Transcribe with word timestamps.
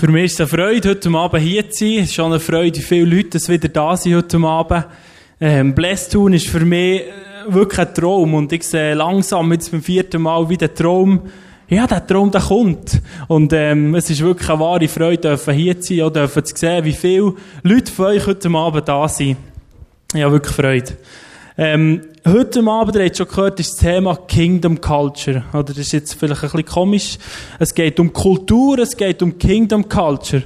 Für 0.00 0.08
mich 0.08 0.24
ist 0.24 0.40
es 0.40 0.40
eine 0.40 0.48
Freude, 0.48 0.88
heute 0.88 1.10
Abend 1.10 1.42
hier 1.42 1.68
zu 1.68 1.84
sein. 1.84 1.98
Es 1.98 2.04
ist 2.04 2.14
schon 2.14 2.32
eine 2.32 2.40
Freude, 2.40 2.78
wie 2.78 2.82
viele 2.82 3.16
Leute 3.16 3.38
wieder 3.48 3.68
da 3.68 3.94
sind 3.98 4.14
heute 4.14 4.38
Abend. 4.38 4.86
Ähm, 5.38 5.74
Blästun 5.74 6.32
ist 6.32 6.48
für 6.48 6.64
mich 6.64 7.02
äh, 7.02 7.04
wirklich 7.48 7.86
ein 7.86 7.94
Traum. 7.94 8.32
Und 8.32 8.50
ich 8.50 8.62
sehe 8.62 8.94
langsam 8.94 9.52
jetzt 9.52 9.70
beim 9.70 9.82
vierten 9.82 10.22
Mal 10.22 10.48
wie 10.48 10.56
der 10.56 10.74
Traum, 10.74 11.20
ja, 11.68 11.86
der 11.86 12.06
Traum, 12.06 12.30
der 12.30 12.40
kommt. 12.40 13.02
Und, 13.28 13.52
ähm, 13.52 13.94
es 13.94 14.08
ist 14.08 14.22
wirklich 14.22 14.48
eine 14.48 14.60
wahre 14.60 14.88
Freude, 14.88 15.18
dürfen 15.18 15.52
hier 15.52 15.78
zu 15.78 15.94
sein, 15.94 16.04
und 16.06 16.16
dürfen 16.16 16.44
zu 16.46 16.56
sehen, 16.56 16.82
wie 16.86 16.94
viele 16.94 17.34
Leute 17.62 17.92
von 17.92 18.06
euch 18.06 18.26
heute 18.26 18.48
Abend 18.48 18.88
da 18.88 19.06
sind. 19.06 19.36
Ja, 20.14 20.32
wirklich 20.32 20.56
Freude. 20.56 20.96
Ähm, 21.62 22.00
heute 22.26 22.66
Abend, 22.66 22.96
ihr 22.96 23.04
habt 23.04 23.18
schon 23.18 23.28
gehört, 23.28 23.60
ist 23.60 23.72
das 23.72 23.80
Thema 23.80 24.16
Kingdom 24.16 24.80
Culture. 24.80 25.44
Oder 25.52 25.64
das 25.64 25.76
ist 25.76 25.92
jetzt 25.92 26.14
vielleicht 26.14 26.42
ein 26.42 26.50
bisschen 26.52 26.64
komisch. 26.64 27.18
Es 27.58 27.74
geht 27.74 28.00
um 28.00 28.14
Kultur, 28.14 28.78
es 28.78 28.96
geht 28.96 29.22
um 29.22 29.36
Kingdom 29.36 29.86
Culture. 29.86 30.42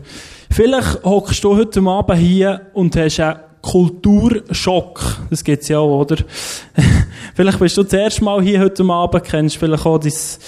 Vielleicht 0.50 1.04
hockst 1.04 1.44
du 1.44 1.54
heute 1.56 1.80
Abend 1.82 2.18
hier 2.18 2.62
und 2.72 2.96
hast 2.96 3.20
einen 3.20 3.38
Kulturschock. 3.62 5.18
Das 5.30 5.44
gibt's 5.44 5.68
ja 5.68 5.78
auch, 5.78 6.00
oder? 6.00 6.16
vielleicht 7.36 7.60
bist 7.60 7.76
du 7.76 7.84
das 7.84 7.92
erste 7.92 8.24
Mal 8.24 8.42
hier 8.42 8.58
heute 8.58 8.82
Abend, 8.82 9.22
kennst 9.22 9.56
vielleicht 9.56 9.86
auch 9.86 9.98
das, 9.98 10.40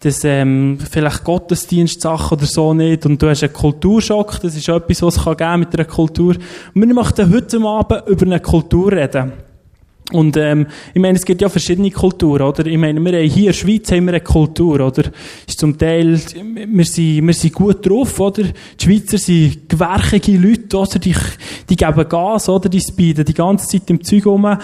das 0.00 0.22
ähm, 0.24 0.76
vielleicht 0.90 1.24
Gottesdienstsache 1.24 2.34
oder 2.34 2.44
so 2.44 2.74
nicht 2.74 3.06
und 3.06 3.22
du 3.22 3.30
hast 3.30 3.42
einen 3.42 3.54
Kulturschock, 3.54 4.38
das 4.42 4.54
ist 4.54 4.68
etwas, 4.68 5.00
was 5.00 5.16
es 5.16 5.36
kann 5.38 5.60
mit 5.60 5.74
einer 5.74 5.86
Kultur. 5.86 6.34
Und 6.74 6.86
wir 6.86 6.92
möchten 6.92 7.34
heute 7.34 7.58
Abend 7.62 8.06
über 8.06 8.26
eine 8.26 8.40
Kultur 8.40 8.92
reden. 8.92 9.53
Und 10.12 10.36
ähm, 10.36 10.66
ich 10.92 11.00
meine, 11.00 11.16
es 11.16 11.24
gibt 11.24 11.40
ja 11.40 11.48
verschiedene 11.48 11.90
Kulturen, 11.90 12.42
oder? 12.42 12.66
Ich 12.66 12.76
meine, 12.76 13.00
wir 13.00 13.12
haben 13.18 13.28
hier 13.28 13.38
in 13.38 13.46
der 13.46 13.52
Schweiz 13.54 13.90
haben 13.90 14.04
wir 14.04 14.12
eine 14.12 14.20
Kultur, 14.20 14.80
oder? 14.80 15.04
Ist 15.46 15.58
zum 15.58 15.78
Teil, 15.78 16.20
wir 16.20 16.84
sind, 16.84 17.26
wir 17.26 17.34
sind 17.34 17.54
gut 17.54 17.88
drauf, 17.88 18.20
oder? 18.20 18.42
Die 18.42 18.84
Schweizer 18.84 19.16
sind 19.16 19.66
gewerkige 19.66 20.36
Leute, 20.36 20.76
oder? 20.76 20.98
Die, 20.98 21.14
die 21.68 21.76
geben 21.76 22.08
Gas, 22.08 22.50
oder? 22.50 22.68
Die 22.68 22.80
speeden 22.80 23.24
die 23.24 23.32
ganze 23.32 23.66
Zeit 23.66 23.88
im 23.88 24.04
Zeug 24.04 24.26
rum. 24.26 24.58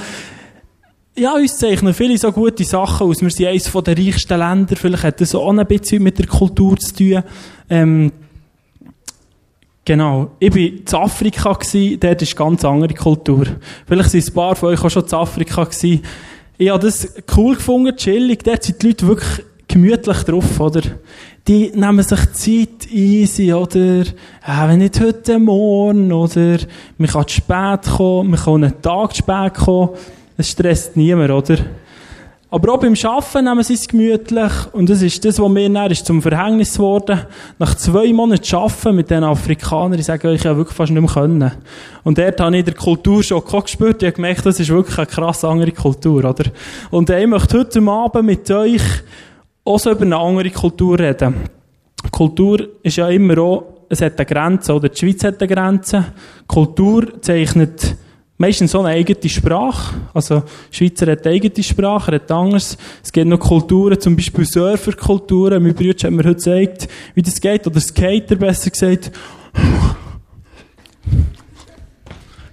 Ja, 1.17 1.35
uns 1.35 1.57
zeichnen 1.57 1.95
viele 1.95 2.19
so 2.19 2.31
gute 2.33 2.65
Sachen 2.65 3.07
aus. 3.07 3.23
Wir 3.23 3.31
sind 3.31 3.47
eines 3.47 3.73
der 3.73 3.99
reichsten 3.99 4.39
Länder. 4.39 4.77
Vielleicht 4.77 5.05
hat 5.05 5.21
das 5.21 5.35
auch 5.35 5.51
ein 5.51 5.67
bisschen 5.67 6.03
mit 6.03 6.19
der 6.19 6.27
Kultur 6.27 6.77
zu 6.77 6.95
tun. 6.95 7.23
Ähm, 7.69 8.13
Genau. 9.85 10.33
Ich 10.39 10.55
war 10.55 10.61
in 10.61 10.85
Afrika, 10.93 11.59
dort 12.01 12.23
ist 12.23 12.39
eine 12.39 12.49
ganz 12.49 12.65
andere 12.65 12.95
Kultur. 12.95 13.47
Vielleicht 13.87 14.11
sind 14.11 14.29
ein 14.29 14.35
paar 14.35 14.55
von 14.55 14.69
euch 14.71 14.85
auch 14.85 14.91
schon 14.91 15.05
in 15.05 15.15
Afrika 15.15 15.65
gewesen. 15.65 16.03
Ich 16.59 16.69
habe 16.69 16.85
das 16.85 17.15
cool 17.37 17.55
gefunden, 17.55 17.97
chillig. 17.97 18.45
Dort 18.45 18.63
sind 18.63 18.83
die 18.83 18.89
Leute 18.89 19.07
wirklich 19.07 19.45
gemütlich 19.67 20.19
drauf, 20.25 20.61
oder? 20.61 20.83
Die 21.49 21.71
nehmen 21.75 22.03
sich 22.03 22.33
Zeit 22.33 22.93
easy, 22.93 23.53
oder? 23.53 24.01
Äh, 24.03 24.69
wenn 24.69 24.81
nicht 24.81 25.01
heute 25.01 25.39
Morgen, 25.39 26.13
oder? 26.13 26.59
Man 26.99 27.09
kann 27.09 27.27
zu 27.27 27.37
spät 27.37 27.83
kommen, 27.97 28.31
man 28.31 28.41
kann 28.41 28.65
einen 28.65 28.83
Tag 28.83 29.15
zu 29.15 29.19
spät 29.19 29.55
kommen. 29.55 29.91
Das 30.37 30.51
stresst 30.51 30.97
niemand, 30.97 31.31
oder? 31.31 31.59
Aber 32.53 32.75
auch 32.75 32.81
beim 32.81 32.95
Arbeiten 33.05 33.45
nehmen 33.45 33.63
sie 33.63 33.75
es 33.75 33.87
gemütlich. 33.87 34.53
Und 34.73 34.91
das 34.91 35.03
ist 35.03 35.25
das, 35.25 35.39
was 35.39 35.49
mir 35.49 35.71
dann 35.73 35.91
ist 35.91 36.05
zum 36.05 36.21
Verhängnis 36.21 36.75
geworden. 36.75 37.21
Nach 37.61 37.77
zwei 37.77 38.13
Monaten 38.13 38.57
Arbeiten 38.57 38.97
mit 38.97 39.09
den 39.09 39.23
Afrikanern, 39.23 40.01
ich 40.01 40.07
sage 40.07 40.29
euch, 40.29 40.41
ich 40.41 40.47
habe 40.47 40.59
wirklich 40.59 40.77
fast 40.77 40.91
nicht 40.91 41.01
mehr 41.01 41.11
können. 41.11 41.53
Und 42.03 42.19
dort 42.19 42.41
habe 42.41 42.57
ich 42.57 42.65
der 42.65 42.75
Kulturschock 42.75 43.55
auch 43.55 43.63
gespürt. 43.63 44.03
Ich 44.03 44.09
habe 44.09 44.17
gemerkt, 44.17 44.45
das 44.45 44.59
ist 44.59 44.69
wirklich 44.69 44.99
eine 44.99 45.07
krass 45.07 45.45
andere 45.45 45.71
Kultur, 45.71 46.25
oder? 46.25 46.45
Und 46.91 47.09
ich 47.09 47.27
möchte 47.27 47.59
heute 47.59 47.81
Abend 47.83 48.27
mit 48.27 48.51
euch 48.51 48.83
auch 49.65 49.79
so 49.79 49.93
über 49.93 50.03
eine 50.03 50.17
andere 50.17 50.51
Kultur 50.51 50.99
reden. 50.99 51.35
Kultur 52.11 52.69
ist 52.83 52.97
ja 52.97 53.09
immer 53.09 53.39
auch, 53.39 53.65
es 53.89 54.03
hat 54.03 54.19
eine 54.19 54.27
Grenze, 54.27 54.75
oder? 54.75 54.89
Die 54.89 54.99
Schweiz 54.99 55.23
hat 55.23 55.41
eine 55.41 55.55
Grenze. 55.55 56.05
Kultur 56.49 57.21
zeichnet 57.21 57.97
meistens 58.41 58.71
so 58.71 58.81
eine 58.81 58.89
eigene 58.97 59.29
Sprache. 59.29 59.95
Also, 60.15 60.43
Schweizer 60.71 61.13
hat 61.13 61.27
eine 61.27 61.35
eigene 61.35 61.63
Sprache, 61.63 62.11
er 62.11 62.15
hat 62.17 62.31
anders. 62.31 62.79
Es 63.05 63.13
gibt 63.13 63.27
noch 63.27 63.39
Kulturen, 63.39 64.01
zum 64.01 64.17
Beispiel 64.17 64.47
Surferkulturen. 64.47 65.63
Mein 65.63 65.75
Bruder 65.75 66.07
hat 66.07 66.11
mir 66.11 66.25
heute 66.25 66.37
gezeigt, 66.37 66.89
wie 67.15 67.21
das 67.21 67.39
geht, 67.39 67.67
oder 67.67 67.79
Skater 67.81 68.37
besser 68.37 68.71
gesagt. 68.71 69.13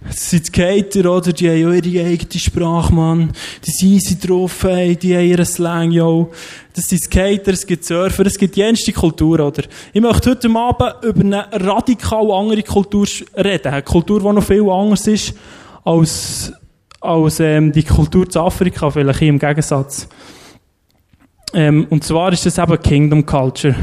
Das 0.05 0.29
sind 0.29 0.47
Skater, 0.47 1.09
oder? 1.09 1.31
Die 1.31 1.49
haben 1.49 1.57
ja 1.57 1.71
ihre 1.71 2.09
eigene 2.09 2.39
Sprache, 2.39 2.93
Mann. 2.93 3.31
Die 3.65 3.71
sind 3.71 3.89
easy 3.89 4.19
drauf, 4.19 4.65
ey. 4.65 4.93
Die 4.97 5.15
haben 5.15 5.25
ihren 5.25 5.45
Slang, 5.45 5.91
yo. 5.91 6.31
Das 6.73 6.89
sind 6.89 7.01
Skater, 7.01 7.53
es 7.53 7.65
gibt 7.65 7.85
Surfer, 7.85 8.25
es 8.25 8.37
gibt 8.37 8.57
jenste 8.57 8.91
Kultur, 8.91 9.39
oder? 9.39 9.63
Ich 9.93 10.01
möchte 10.01 10.31
heute 10.31 10.49
Abend 10.49 11.03
über 11.03 11.21
eine 11.21 11.47
radikal 11.65 12.29
andere 12.31 12.63
Kultur 12.63 13.07
reden. 13.37 13.71
Eine 13.71 13.83
Kultur, 13.83 14.19
die 14.19 14.33
noch 14.33 14.43
viel 14.43 14.69
anders 14.69 15.07
ist 15.07 15.33
als, 15.87 16.51
als 16.99 17.39
ähm, 17.39 17.71
die 17.71 17.83
Kultur 17.83 18.29
zu 18.29 18.41
Afrika, 18.41 18.89
vielleicht 18.89 19.21
im 19.21 19.39
Gegensatz. 19.39 20.09
Ähm, 21.53 21.87
und 21.89 22.03
zwar 22.03 22.33
ist 22.33 22.45
das 22.45 22.57
eben 22.57 22.81
Kingdom 22.81 23.25
Culture. 23.25 23.73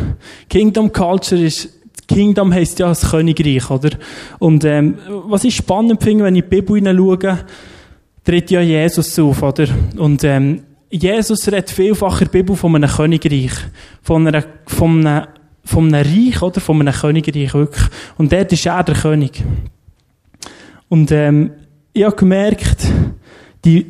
Kingdom 0.51 0.93
Culture 0.93 1.43
ist, 1.43 1.71
Kingdom 2.07 2.53
heisst 2.53 2.79
ja 2.79 2.89
das 2.89 3.11
Königreich, 3.11 3.71
oder? 3.71 3.91
Und 4.39 4.65
ähm, 4.65 4.99
was 5.09 5.45
ich 5.45 5.57
spannend 5.57 6.03
finde, 6.03 6.25
wenn 6.25 6.35
ich 6.35 6.45
in 6.45 6.51
die 6.51 6.57
Bibel 6.57 6.77
hineinschaue, 6.77 7.39
tritt 8.23 8.51
ja 8.51 8.61
Jesus 8.61 9.19
auf, 9.19 9.43
oder? 9.43 9.67
Und 9.97 10.25
ähm, 10.25 10.63
Jesus 10.91 11.47
redet 11.47 11.71
vielfach 11.71 12.21
in 12.21 12.27
der 12.27 12.33
Bibel 12.33 12.55
von 12.55 12.77
einem 12.77 12.91
Königreich, 12.91 13.53
von, 14.03 14.27
einer, 14.27 14.45
von, 14.67 15.07
einem, 15.07 15.27
von 15.65 15.95
einem 15.95 16.07
Reich, 16.07 16.43
oder? 16.43 16.61
Von 16.61 16.83
einem 16.83 16.93
Königreich, 16.93 17.55
wirklich. 17.55 17.87
Und 18.19 18.31
dort 18.31 18.53
ist 18.53 18.67
er 18.67 18.85
der 18.85 18.95
König. 18.95 19.43
Und 20.91 21.11
ähm, 21.11 21.51
ich 21.95 22.05
habe 22.05 22.17
gemerkt, 22.17 22.87
die, 23.65 23.87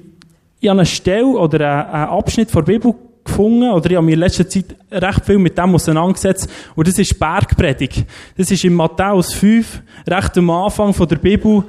ich 0.60 0.69
habe 0.69 0.81
eine 0.81 0.87
Stelle 0.87 1.26
oder 1.26 1.84
einen 1.87 2.10
Abschnitt 2.10 2.54
der 2.54 2.60
Bibel 2.60 2.94
gefunden, 3.25 3.70
oder 3.70 3.91
ich 3.91 3.97
habe 3.97 4.04
mir 4.04 4.12
in 4.12 4.19
letzter 4.19 4.47
Zeit 4.47 4.76
recht 4.92 5.25
viel 5.25 5.38
mit 5.38 5.56
dem 5.56 5.75
auseinandergesetzt, 5.75 6.48
und 6.76 6.87
das 6.87 6.98
ist 6.98 7.19
Bergpredigt. 7.19 8.04
Das 8.37 8.50
ist 8.50 8.62
in 8.62 8.75
Matthäus 8.75 9.32
5, 9.32 9.82
recht 10.06 10.37
am 10.37 10.50
Anfang 10.50 10.92
von 10.92 11.09
der 11.09 11.16
Bibel, 11.16 11.65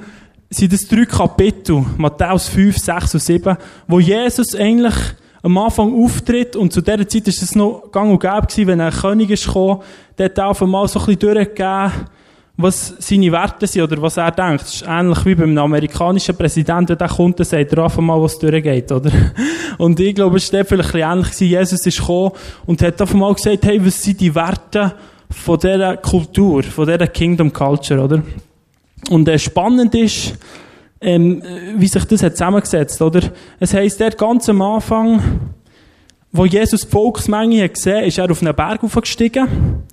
sind 0.50 0.72
das 0.74 0.86
drei 0.86 1.06
Kapitel, 1.06 1.84
Matthäus 1.96 2.48
5, 2.50 2.76
6 2.76 3.14
und 3.14 3.20
7, 3.20 3.56
wo 3.88 3.98
Jesus 3.98 4.54
eigentlich 4.54 4.94
am 5.42 5.56
Anfang 5.56 5.94
auftritt, 5.94 6.54
und 6.54 6.70
zu 6.70 6.82
dieser 6.82 7.08
Zeit 7.08 7.28
ist 7.28 7.42
es 7.42 7.54
noch 7.54 7.90
gang 7.90 8.12
und 8.12 8.20
gäbe 8.20 8.66
wenn 8.66 8.80
ein 8.82 8.92
König 8.92 9.30
ist 9.30 9.46
gekommen, 9.46 9.80
der 10.18 10.26
hat 10.26 10.38
auf 10.38 10.62
einmal 10.62 10.86
so 10.86 11.00
ein 11.00 11.06
bisschen 11.06 11.34
durchgegeben, 11.34 11.92
was 12.58 12.94
seine 12.98 13.30
Werte 13.32 13.66
sind 13.66 13.82
oder 13.82 14.00
was 14.00 14.16
er 14.16 14.30
denkt. 14.30 14.62
Das 14.62 14.74
ist 14.74 14.84
ähnlich 14.88 15.24
wie 15.26 15.34
beim 15.34 15.56
amerikanischen 15.58 16.34
Präsidenten, 16.36 16.96
der 16.96 17.08
kommt, 17.08 17.38
dann 17.38 17.44
sagt 17.46 17.76
einfach 17.76 18.00
mal, 18.00 18.20
was 18.20 18.38
durchgeht, 18.38 18.90
oder? 18.90 19.10
Und 19.78 20.00
ich 20.00 20.14
glaube, 20.14 20.38
es 20.38 20.52
war 20.52 20.64
vielleicht 20.64 20.94
ein 20.94 21.18
ähnlich. 21.18 21.38
Jesus 21.38 21.84
ist 21.84 21.98
gekommen 21.98 22.32
und 22.64 22.80
hat 22.80 23.00
einfach 23.00 23.14
mal 23.14 23.34
gesagt, 23.34 23.66
hey, 23.66 23.84
was 23.84 24.02
sind 24.02 24.20
die 24.20 24.34
Werte 24.34 24.94
von 25.30 25.58
dieser 25.58 25.98
Kultur, 25.98 26.62
von 26.62 26.86
dieser 26.86 27.08
Kingdom 27.08 27.52
Culture, 27.52 28.00
oder? 28.00 28.22
Und 29.10 29.28
äh, 29.28 29.38
spannend 29.38 29.94
ist, 29.94 30.38
ähm, 31.02 31.42
wie 31.76 31.88
sich 31.88 32.04
das 32.04 32.22
hat 32.22 32.32
zusammengesetzt, 32.32 33.02
oder? 33.02 33.20
Es 33.60 33.74
heisst, 33.74 34.00
der 34.00 34.12
ganz 34.12 34.48
am 34.48 34.62
Anfang, 34.62 35.22
wo 36.32 36.46
Jesus 36.46 36.82
die 36.82 36.88
Volksmenge 36.88 37.64
hat 37.64 37.74
gesehen, 37.74 38.04
ist 38.04 38.18
er 38.18 38.30
auf 38.30 38.40
einen 38.40 38.54
Berg 38.54 38.82
aufgestiegen 38.82 39.84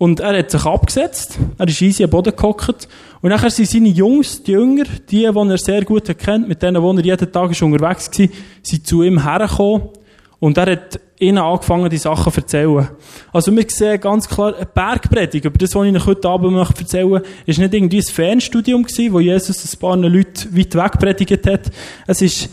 und 0.00 0.18
er 0.20 0.38
hat 0.38 0.50
sich 0.50 0.64
abgesetzt, 0.64 1.38
er 1.58 1.68
ist 1.68 1.82
easy 1.82 2.02
am 2.02 2.08
Boden 2.08 2.34
gehockt. 2.34 2.88
Und 3.20 3.28
nachher 3.28 3.50
sind 3.50 3.68
seine 3.68 3.90
Jungs, 3.90 4.42
die 4.42 4.52
Jünger, 4.52 4.84
die, 5.10 5.18
die 5.18 5.24
er 5.26 5.58
sehr 5.58 5.84
gut 5.84 6.18
kennt, 6.18 6.48
mit 6.48 6.62
denen, 6.62 6.82
wo 6.82 6.90
er 6.90 7.04
jeden 7.04 7.30
Tag 7.30 7.50
ist 7.50 7.60
unterwegs 7.60 8.10
war, 8.18 8.28
sind 8.62 8.86
zu 8.86 9.02
ihm 9.02 9.22
hergekommen. 9.22 9.90
Und 10.38 10.56
er 10.56 10.72
hat 10.72 10.98
ihnen 11.18 11.36
angefangen, 11.36 11.90
die 11.90 11.98
Sachen 11.98 12.32
zu 12.32 12.40
erzählen. 12.40 12.88
Also 13.30 13.54
wir 13.54 13.66
sehen 13.68 14.00
ganz 14.00 14.26
klar, 14.26 14.56
eine 14.56 14.64
Bergpredigt, 14.64 15.44
über 15.44 15.58
das, 15.58 15.74
was 15.74 15.86
ich 15.86 15.94
euch 15.94 16.06
heute 16.06 16.28
Abend 16.30 16.52
möchte 16.52 16.80
erzählen, 16.80 17.20
ist 17.44 17.58
nicht 17.58 17.74
irgendwie 17.74 17.98
ein 17.98 18.02
Fernstudium 18.02 18.84
gewesen, 18.84 19.12
wo 19.12 19.20
Jesus 19.20 19.70
ein 19.70 19.78
paar 19.78 19.98
Leute 19.98 20.56
weit 20.56 20.74
weg 20.76 20.92
predigt 20.98 21.46
hat. 21.46 21.70
Es 22.06 22.22
ist, 22.22 22.48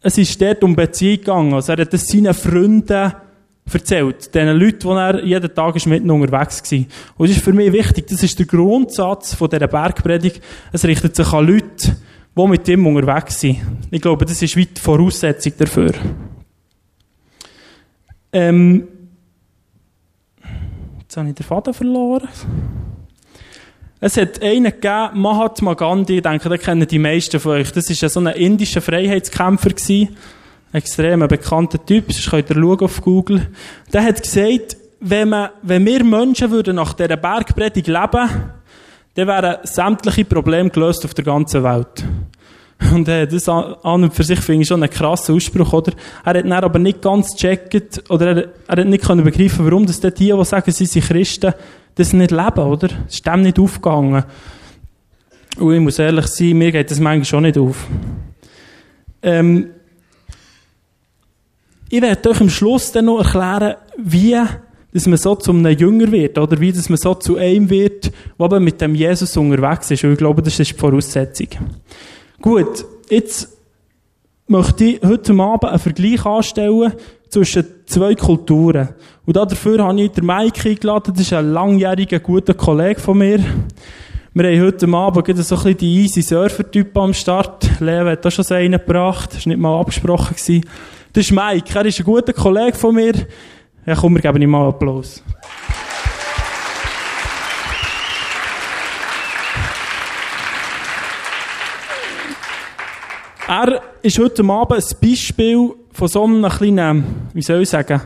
es 0.00 0.16
ist 0.16 0.40
dort 0.40 0.64
um 0.64 0.74
Beziehung 0.74 1.18
gegangen. 1.18 1.52
Also 1.52 1.72
er 1.72 1.82
hat 1.82 1.92
es 1.92 2.06
seinen 2.06 2.32
Freunden 2.32 3.12
erzählt. 3.72 4.34
Den 4.34 4.56
Leuten, 4.56 4.88
die 4.88 4.94
er 4.94 5.24
jeden 5.24 5.54
Tag 5.54 5.76
ist 5.76 5.86
mitten 5.86 6.10
unterwegs 6.10 6.70
war. 6.70 6.78
Und 7.16 7.28
das 7.28 7.36
ist 7.36 7.44
für 7.44 7.52
mich 7.52 7.72
wichtig. 7.72 8.06
Das 8.08 8.22
ist 8.22 8.38
der 8.38 8.46
Grundsatz 8.46 9.34
von 9.34 9.48
dieser 9.48 9.68
Bergpredigt. 9.68 10.42
Es 10.72 10.84
richtet 10.84 11.16
sich 11.16 11.32
an 11.32 11.46
Leute, 11.46 11.96
die 12.36 12.46
mit 12.46 12.68
ihm 12.68 12.86
unterwegs 12.86 13.40
sind. 13.40 13.60
Ich 13.90 14.02
glaube, 14.02 14.26
das 14.26 14.42
ist 14.42 14.56
weit 14.56 14.76
die 14.76 14.80
Voraussetzung 14.80 15.52
dafür. 15.56 15.92
Ähm, 18.32 18.88
jetzt 21.00 21.16
habe 21.16 21.28
ich 21.28 21.34
den 21.34 21.46
Faden 21.46 21.72
verloren. 21.72 22.28
Es 24.00 24.18
hat 24.18 24.42
einen 24.42 24.64
gegeben, 24.64 25.20
Mahatma 25.20 25.72
Gandhi, 25.72 26.16
ich 26.16 26.22
denke, 26.22 26.50
den 26.50 26.58
kennen 26.58 26.86
die 26.86 26.98
meisten 26.98 27.40
von 27.40 27.52
euch. 27.52 27.72
Das 27.72 27.88
war 27.88 28.08
so 28.10 28.20
ein 28.20 28.26
indischer 28.26 28.82
Freiheitskämpfer. 28.82 29.70
Gewesen 29.70 30.14
extrem 30.74 31.20
bekannter 31.28 31.84
Typ, 31.84 32.08
das 32.08 32.28
könnt 32.28 32.50
ihr 32.50 32.56
schauen 32.56 32.80
auf 32.80 33.00
Google. 33.00 33.46
Der 33.92 34.02
hat 34.02 34.22
gesagt, 34.22 34.76
wenn, 35.00 35.28
man, 35.28 35.50
wenn 35.62 35.86
wir 35.86 36.02
Menschen 36.02 36.50
würden 36.50 36.76
nach 36.76 36.94
dieser 36.94 37.16
Bergpredigt 37.16 37.86
leben, 37.86 38.28
dann 39.14 39.28
wären 39.28 39.58
sämtliche 39.62 40.24
Probleme 40.24 40.70
gelöst 40.70 41.04
auf 41.04 41.14
der 41.14 41.24
ganzen 41.24 41.62
Welt. 41.62 42.04
Und 42.92 43.06
äh, 43.08 43.26
das 43.28 43.48
an 43.48 43.76
und 43.82 44.12
für 44.12 44.24
sich 44.24 44.40
finde 44.40 44.62
ich 44.62 44.68
schon 44.68 44.82
einen 44.82 44.90
krassen 44.90 45.36
Ausspruch, 45.36 45.72
oder? 45.72 45.92
Er 46.24 46.34
hat 46.34 46.44
dann 46.44 46.52
aber 46.52 46.80
nicht 46.80 47.00
ganz 47.00 47.30
gecheckt, 47.30 48.10
oder 48.10 48.26
er, 48.36 48.48
er 48.66 48.76
hat 48.76 48.88
nicht 48.88 49.04
können 49.04 49.24
begreifen, 49.24 49.64
warum 49.64 49.86
das 49.86 50.00
die, 50.00 50.10
die 50.10 50.44
sagen, 50.44 50.72
sie 50.72 50.86
sind 50.86 51.06
Christen, 51.06 51.54
das 51.94 52.12
nicht 52.12 52.32
leben, 52.32 52.64
oder? 52.64 52.88
Es 53.06 53.14
ist 53.14 53.26
dem 53.26 53.42
nicht 53.42 53.60
aufgegangen. 53.60 54.24
Und 55.56 55.72
ich 55.72 55.80
muss 55.80 56.00
ehrlich 56.00 56.26
sein, 56.26 56.58
mir 56.58 56.72
geht 56.72 56.90
das 56.90 56.98
manchmal 56.98 57.24
schon 57.24 57.42
nicht 57.44 57.58
auf. 57.58 57.86
Ähm, 59.22 59.70
ich 61.88 62.02
werde 62.02 62.30
euch 62.30 62.40
am 62.40 62.50
Schluss 62.50 62.92
dann 62.92 63.06
noch 63.06 63.18
erklären, 63.18 63.76
wie 63.96 64.38
dass 64.92 65.06
man 65.08 65.18
so 65.18 65.34
zu 65.34 65.50
einem 65.50 65.76
Jünger 65.76 66.12
wird, 66.12 66.38
oder 66.38 66.60
wie 66.60 66.70
dass 66.70 66.88
man 66.88 66.96
so 66.96 67.14
zu 67.14 67.36
einem 67.36 67.68
wird, 67.68 68.04
der 68.04 68.12
aber 68.38 68.60
mit 68.60 68.80
dem 68.80 68.94
Jesus 68.94 69.36
unterwegs 69.36 69.90
ist. 69.90 70.04
Und 70.04 70.12
ich 70.12 70.18
glaube, 70.18 70.40
das 70.40 70.60
ist 70.60 70.70
die 70.70 70.78
Voraussetzung. 70.78 71.48
Gut, 72.40 72.84
jetzt 73.10 73.48
möchte 74.46 74.84
ich 74.84 75.02
heute 75.02 75.32
Abend 75.32 75.64
einen 75.64 75.78
Vergleich 75.80 76.24
anstellen 76.24 76.92
zwischen 77.28 77.64
zwei 77.86 78.14
Kulturen. 78.14 78.90
Und 79.26 79.36
dafür 79.36 79.82
habe 79.82 80.00
ich 80.00 80.12
den 80.12 80.26
Mike 80.26 80.68
eingeladen, 80.68 81.12
das 81.12 81.26
ist 81.26 81.32
ein 81.32 81.50
langjähriger, 81.50 82.20
guter 82.20 82.54
Kollege 82.54 83.00
von 83.00 83.18
mir. 83.18 83.40
Wir 84.36 84.50
haben 84.50 84.66
heute 84.66 84.88
Abend 84.88 85.26
so 85.28 85.54
ein 85.54 85.62
bisschen 85.62 85.76
die 85.76 86.02
easy 86.02 86.20
Surfer-Typen 86.20 87.00
am 87.00 87.14
Start. 87.14 87.80
Leo 87.80 88.04
hat 88.06 88.24
da 88.24 88.32
schon 88.32 88.44
so 88.44 88.54
einen 88.54 88.72
gebracht. 88.72 89.32
Das 89.32 89.46
war 89.46 89.50
nicht 89.50 89.60
mal 89.60 89.78
abgesprochen. 89.78 90.34
Das 90.34 91.24
ist 91.24 91.30
Mike. 91.30 91.72
Er 91.72 91.84
ist 91.86 92.00
ein 92.00 92.04
guter 92.04 92.32
Kollege 92.32 92.76
von 92.76 92.96
mir. 92.96 93.12
Ja, 93.86 93.94
komm, 93.94 94.16
wir 94.16 94.22
geben 94.22 94.42
ihm 94.42 94.50
mal 94.50 94.70
Applaus. 94.70 95.22
Er 103.46 103.82
ist 104.02 104.18
heute 104.18 104.42
Abend 104.42 104.72
ein 104.72 104.96
Beispiel 105.00 105.70
von 105.92 106.08
so 106.08 106.24
einem 106.24 106.50
kleinen, 106.50 107.04
wie 107.34 107.42
soll 107.42 107.62
ich 107.62 107.68
sagen, 107.68 108.00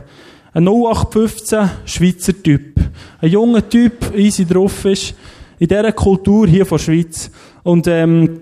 ein 0.53 0.67
0815 0.67 1.71
Schweizer 1.85 2.33
Typ. 2.43 2.79
Ein 3.19 3.29
junger 3.31 3.67
Typ, 3.67 4.15
easy 4.15 4.45
drauf 4.45 4.85
ist, 4.85 5.15
in 5.59 5.67
dieser 5.67 5.91
Kultur 5.91 6.47
hier 6.47 6.65
von 6.65 6.77
der 6.77 6.83
Schweiz. 6.83 7.29
Und, 7.63 7.87
ähm, 7.87 8.39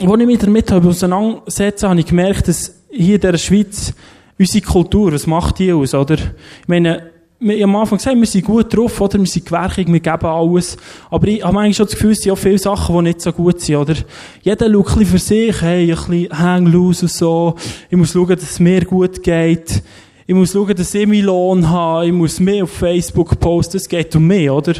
als 0.00 0.20
ich 0.20 0.26
mich 0.26 0.38
damit 0.38 0.72
auseinandersetze, 0.72 1.88
habe 1.88 2.00
ich 2.00 2.06
gemerkt, 2.06 2.48
dass 2.48 2.74
hier 2.90 3.16
in 3.16 3.20
der 3.20 3.36
Schweiz 3.36 3.92
unsere 4.38 4.64
Kultur, 4.64 5.12
was 5.12 5.26
macht 5.26 5.58
die 5.58 5.72
aus, 5.72 5.94
oder? 5.94 6.14
Ich 6.14 6.68
meine, 6.68 7.10
wir 7.44 7.62
haben 7.64 7.74
am 7.74 7.80
Anfang 7.82 7.98
gesagt, 7.98 8.16
wir 8.16 8.26
sind 8.26 8.44
gut 8.44 8.74
drauf, 8.74 9.00
oder? 9.00 9.18
Wir 9.18 9.26
sind 9.26 9.44
gewerkig, 9.44 9.88
wir 9.88 10.00
geben 10.00 10.26
alles. 10.26 10.76
Aber 11.10 11.26
ich 11.26 11.42
habe 11.42 11.58
eigentlich 11.58 11.76
schon 11.76 11.86
das 11.86 11.94
Gefühl, 11.94 12.12
es 12.12 12.20
sind 12.20 12.32
auch 12.32 12.38
viele 12.38 12.58
Sachen, 12.58 12.96
die 12.96 13.02
nicht 13.02 13.20
so 13.20 13.32
gut 13.32 13.60
sind, 13.60 13.76
oder? 13.76 13.94
Jeder 14.42 14.70
schaut 14.70 14.92
ein 14.92 14.98
bisschen 14.98 15.06
für 15.06 15.18
sich, 15.18 15.60
hey, 15.60 15.90
ein 15.90 15.96
bisschen 15.96 16.38
hang 16.38 16.66
loose 16.66 17.06
und 17.06 17.10
so. 17.10 17.54
Ich 17.90 17.96
muss 17.96 18.12
schauen, 18.12 18.28
dass 18.28 18.42
es 18.42 18.60
mir 18.60 18.84
gut 18.84 19.22
geht. 19.22 19.82
Ich 20.24 20.34
muss 20.34 20.52
schauen, 20.52 20.74
dass 20.76 20.94
ich 20.94 21.06
meinen 21.06 21.24
Lohn 21.24 21.68
habe. 21.68 22.06
Ich 22.06 22.12
muss 22.12 22.38
mehr 22.38 22.62
auf 22.62 22.70
Facebook 22.70 23.38
posten. 23.40 23.78
Es 23.78 23.88
geht 23.88 24.14
um 24.14 24.26
mich, 24.26 24.48
oder? 24.48 24.74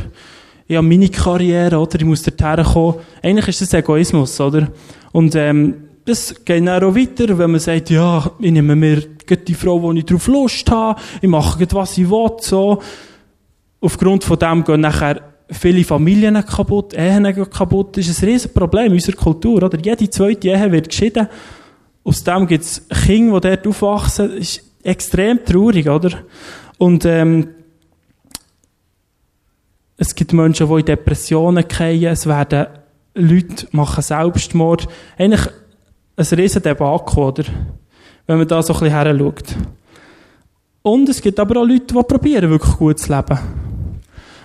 Ich 0.67 0.76
habe 0.76 0.87
meine 0.87 1.09
Karriere, 1.09 1.79
oder? 1.79 1.99
Ich 1.99 2.05
muss 2.05 2.23
dorthin 2.23 2.64
kommen. 2.64 2.94
Eigentlich 3.23 3.49
ist 3.49 3.62
das 3.62 3.75
Egoismus, 3.75 4.41
oder? 4.41 4.69
Und, 5.12 5.35
ähm, 5.35 5.75
das 6.05 6.35
geht 6.44 6.67
dann 6.67 6.82
auch 6.82 6.97
weiter, 6.97 7.38
wenn 7.38 7.53
man 7.53 7.61
sagt, 7.61 7.91
ja, 7.91 8.31
ich 8.41 8.50
nehme 8.50 8.75
mir 8.75 9.03
die 9.47 9.55
Frau, 9.55 9.81
wo 9.81 9.93
ich 9.93 10.05
drauf 10.05 10.26
Lust 10.26 10.69
habe, 10.70 11.00
ich 11.20 11.29
mache 11.29 11.64
was 11.73 11.97
ich 11.97 12.11
will, 12.11 12.32
so. 12.41 12.82
Aufgrund 13.81 14.25
von 14.25 14.38
dem 14.38 14.64
gehen 14.64 14.81
nachher 14.81 15.20
viele 15.50 15.85
Familien 15.85 16.44
kaputt, 16.44 16.94
Ehen 16.94 17.25
kaputt. 17.50 17.97
Das 17.97 18.09
ist 18.09 18.23
ein 18.23 18.29
riesen 18.29 18.53
Problem 18.53 18.87
in 18.87 18.93
unserer 18.94 19.17
Kultur, 19.17 19.62
oder? 19.62 19.79
Jede 19.79 20.11
zweite 20.11 20.49
Ehe 20.49 20.73
wird 20.73 20.88
geschieden. 20.88 21.29
Aus 22.05 22.25
dem 22.25 22.47
gibt 22.47 22.64
es 22.64 22.88
Kinder, 23.05 23.41
die 23.41 23.49
dort 23.49 23.67
aufwachsen. 23.67 24.29
Das 24.29 24.38
ist 24.41 24.64
extrem 24.82 25.44
traurig, 25.44 25.88
oder? 25.88 26.11
Und, 26.79 27.05
ähm, 27.05 27.49
es 30.02 30.16
gibt 30.16 30.32
Menschen, 30.32 30.69
die 30.69 30.81
in 30.81 30.84
Depressionen 30.84 31.64
fallen. 31.70 32.04
Es 32.04 32.26
werden 32.26 32.66
Leute 33.14 33.69
machen 33.70 34.02
Selbstmord. 34.02 34.88
Eigentlich 35.16 35.46
ein 36.16 36.26
riesen 36.26 36.60
Debakel, 36.60 37.22
oder? 37.22 37.44
Wenn 38.26 38.38
man 38.38 38.49
da 38.49 38.60
so 38.62 38.75
ein 38.75 38.81
bisschen 38.81 38.96
her 38.96 39.16
schaut. 39.16 39.56
Und 40.82 41.08
es 41.08 41.22
gibt 41.22 41.38
aber 41.38 41.60
auch 41.60 41.64
Leute, 41.64 41.94
die 41.94 42.02
probieren, 42.02 42.50
wirklich 42.50 42.76
gut 42.76 42.99
zu 42.99 43.14
leben. 43.14 43.38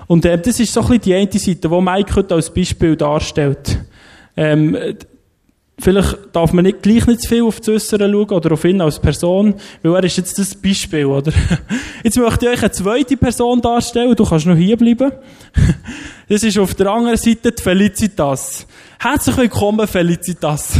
Und 0.05 0.25
äh, 0.25 0.39
das 0.39 0.59
ist 0.59 0.71
so 0.71 0.81
ein 0.81 0.87
bisschen 0.89 1.01
die 1.01 1.15
eine 1.15 1.31
Seite, 1.31 1.67
die 1.67 1.81
Mike 1.81 2.15
heute 2.15 2.35
als 2.35 2.53
Beispiel 2.53 2.95
darstellt. 2.95 3.79
Ähm, 4.35 4.77
vielleicht 5.79 6.17
darf 6.33 6.53
man 6.53 6.65
nicht 6.65 6.81
gleich 6.81 7.05
nicht 7.05 7.21
zu 7.21 7.29
viel 7.29 7.43
auf 7.43 7.59
das 7.59 7.69
Äußere 7.69 8.09
schauen 8.09 8.29
oder 8.29 8.51
auf 8.53 8.65
ihn 8.65 8.81
als 8.81 8.99
Person, 8.99 9.55
weil 9.83 9.95
er 9.95 10.03
ist 10.03 10.17
jetzt 10.17 10.39
das 10.39 10.55
Beispiel, 10.55 11.05
oder? 11.05 11.31
Jetzt 12.03 12.17
möchte 12.17 12.45
ich 12.45 12.51
euch 12.51 12.63
eine 12.63 12.71
zweite 12.71 13.17
Person 13.17 13.61
darstellen, 13.61 14.15
du 14.15 14.25
kannst 14.25 14.45
noch 14.45 14.55
hier 14.55 14.77
bleiben. 14.77 15.11
Das 16.29 16.43
ist 16.43 16.59
auf 16.59 16.75
der 16.75 16.87
anderen 16.87 17.15
Seite 17.15 17.53
die 17.53 17.63
Felicitas. 17.63 18.67
Herzlich 18.99 19.37
willkommen, 19.37 19.87
Felicitas. 19.87 20.77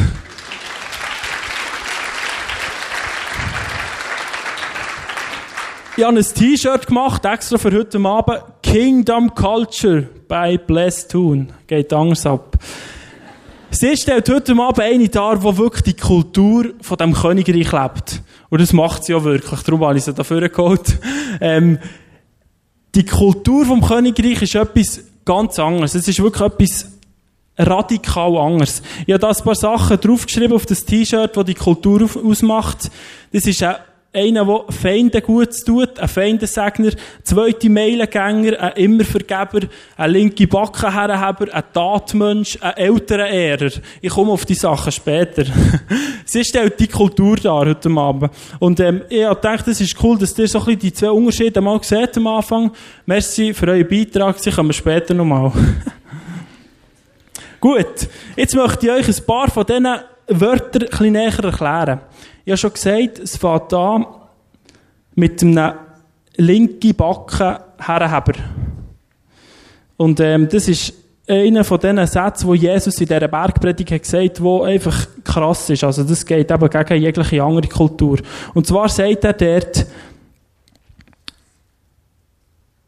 Ich 5.96 6.04
habe 6.04 6.18
ein 6.18 6.22
T-Shirt 6.22 6.86
gemacht, 6.86 7.24
extra 7.24 7.58
für 7.58 7.72
heute 7.72 7.98
Abend. 8.00 8.42
Kingdom 8.62 9.34
Culture 9.34 10.10
bei 10.28 10.58
Blessed 10.58 11.12
Tune. 11.12 11.48
Geht 11.66 11.94
anders 11.94 12.26
ab. 12.26 12.58
Sie 13.70 13.98
stellt 13.98 14.30
heute 14.30 14.54
Abend 14.54 14.80
eine 14.80 15.10
dar, 15.10 15.38
die 15.38 15.58
wirklich 15.58 15.84
die 15.84 15.94
Kultur 15.94 16.74
von 16.82 16.98
dem 16.98 17.14
Königreich 17.14 17.72
lebt. 17.72 18.22
Und 18.50 18.62
das 18.62 18.72
macht 18.72 19.04
sie 19.04 19.12
ja 19.12 19.24
wirklich. 19.24 19.62
Darum 19.62 19.82
habe 19.82 19.98
ich 19.98 20.04
sie 20.04 20.14
dafür 20.14 20.48
geholt. 20.50 21.00
Ähm, 21.40 21.78
die 22.96 23.06
Kultur 23.06 23.64
vom 23.66 23.80
Königreich 23.80 24.42
ist 24.42 24.56
etwas 24.56 25.02
ganz 25.24 25.60
anderes. 25.60 25.94
Es 25.94 26.08
ist 26.08 26.20
wirklich 26.20 26.42
etwas 26.42 26.92
radikal 27.60 28.38
anders. 28.38 28.82
Ich 29.06 29.14
habe 29.14 29.20
da 29.20 29.30
ein 29.30 29.44
paar 29.44 29.54
Sachen 29.54 30.00
draufgeschrieben 30.00 30.54
auf 30.54 30.66
das 30.66 30.84
T-Shirt, 30.84 31.38
das 31.38 31.46
die 31.46 31.54
Kultur 31.54 32.10
ausmacht. 32.26 32.90
Das 33.32 33.46
ist 33.46 33.62
eine 33.62 33.78
einer, 34.18 34.46
der 34.46 34.74
Feinde 34.74 35.22
gut 35.22 35.50
tut, 35.66 36.00
ein 36.00 36.08
Feindesegner, 36.08 36.92
zweite 37.24 37.70
Meilengänger, 37.70 38.60
ein 38.60 38.74
Immervergeber, 38.74 39.68
ein 39.96 40.12
linke 40.12 40.48
Backenherrenheber, 40.48 41.54
ein 41.54 41.64
Tatmensch, 41.74 42.58
ein 42.62 42.78
älterer 42.78 43.28
Ehrer. 43.28 43.72
Ich 44.02 44.10
komme 44.10 44.32
auf 44.32 44.46
die 44.46 44.56
Sachen 44.56 44.92
später. 44.92 45.46
Sie 46.26 46.44
stellt 46.44 46.80
die 46.80 46.88
Kultur 46.88 47.38
dar 47.38 47.68
heute 47.68 47.90
Abend. 47.92 48.32
Und 48.60 48.80
ähm, 48.80 49.04
ich 49.10 49.28
gedacht, 49.28 49.68
es 49.68 49.80
ist 49.80 50.02
cool, 50.04 50.18
dass 50.18 50.38
ihr 50.38 50.48
so 50.48 50.60
ein 50.60 50.66
bisschen 50.66 50.80
die 50.80 50.94
zwei 50.94 51.12
Unterschiede 51.12 51.62
mal 51.62 51.82
seht 51.84 52.18
am 52.18 52.28
Anfang. 52.28 52.72
Merci 53.06 53.54
für 53.54 53.68
euren 53.68 53.88
Beitrag, 53.88 54.40
sie 54.40 54.52
kommen 54.52 54.74
später 54.74 55.14
nochmal. 55.14 55.52
Gut, 57.60 58.08
jetzt 58.36 58.56
möchte 58.56 58.86
ich 58.86 58.92
euch 58.92 59.08
ein 59.08 59.26
paar 59.26 59.50
von 59.50 59.66
diesen 59.66 59.88
Wörtern 60.28 60.84
ein 60.84 60.90
bisschen 60.90 61.14
näher 61.14 61.44
erklären. 61.44 62.02
Ich 62.46 62.52
habe 62.52 62.58
schon 62.58 62.74
gesagt, 62.74 63.20
es 63.20 63.36
fängt 63.36 63.74
an 63.74 64.06
mit 65.18 65.42
einem 65.42 65.74
linken 66.36 66.96
Backen 66.96 67.58
Herrenheber. 67.80 68.40
Und 69.98 70.20
ähm, 70.20 70.48
das 70.48 70.68
ist 70.68 70.94
einer 71.28 71.64
von 71.64 71.80
diesen 71.80 72.06
Sätzen, 72.06 72.48
wo 72.48 72.54
Jesus 72.54 73.02
in 73.02 73.08
dieser 73.08 73.28
Bergpredigt 73.28 73.92
hat 73.92 74.04
gesagt, 74.04 74.42
wo 74.42 74.62
einfach 74.62 75.08
krass 75.24 75.70
ist. 75.72 75.84
Also 75.84 76.04
das 76.04 76.24
geht 76.24 76.52
eben 76.52 76.70
gegen 76.70 77.02
jegliche 77.02 77.44
andere 77.44 77.68
Kultur. 77.68 78.20
Und 78.54 78.68
zwar 78.68 78.90
sagt 78.90 79.26
er 79.26 79.34
dort, 79.34 79.88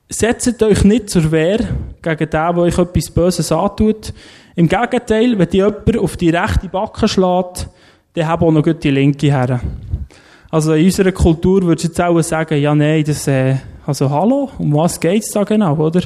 setzt 0.07 0.61
euch 0.61 0.83
nicht 0.83 1.09
zur 1.09 1.31
Wehr 1.31 1.59
gegen 2.01 2.29
den, 2.29 2.29
der 2.29 2.57
euch 2.57 2.77
etwas 2.77 3.09
Böses 3.09 3.51
antut. 3.51 4.13
Im 4.55 4.69
Gegenteil, 4.69 5.37
wenn 5.39 5.49
die 5.49 5.57
jemand 5.57 5.97
auf 5.97 6.15
die 6.15 6.29
rechte 6.29 6.69
Backe 6.69 7.07
schlägt, 7.07 7.67
dann 8.13 8.27
haben 8.27 8.45
auch 8.45 8.51
noch 8.51 8.61
die 8.61 8.91
linke 8.91 9.31
her. 9.31 9.61
Also 10.51 10.73
in 10.73 10.85
unserer 10.85 11.11
Kultur 11.11 11.61
würdest 11.63 11.85
du 11.85 11.87
jetzt 11.89 12.01
auch 12.01 12.21
sagen, 12.21 12.59
ja, 12.59 12.73
nein, 12.73 13.03
das, 13.03 13.27
äh, 13.27 13.57
also 13.85 14.09
hallo, 14.09 14.49
um 14.57 14.73
was 14.73 14.99
geht's 14.99 15.31
da 15.31 15.43
genau, 15.43 15.75
oder? 15.75 16.01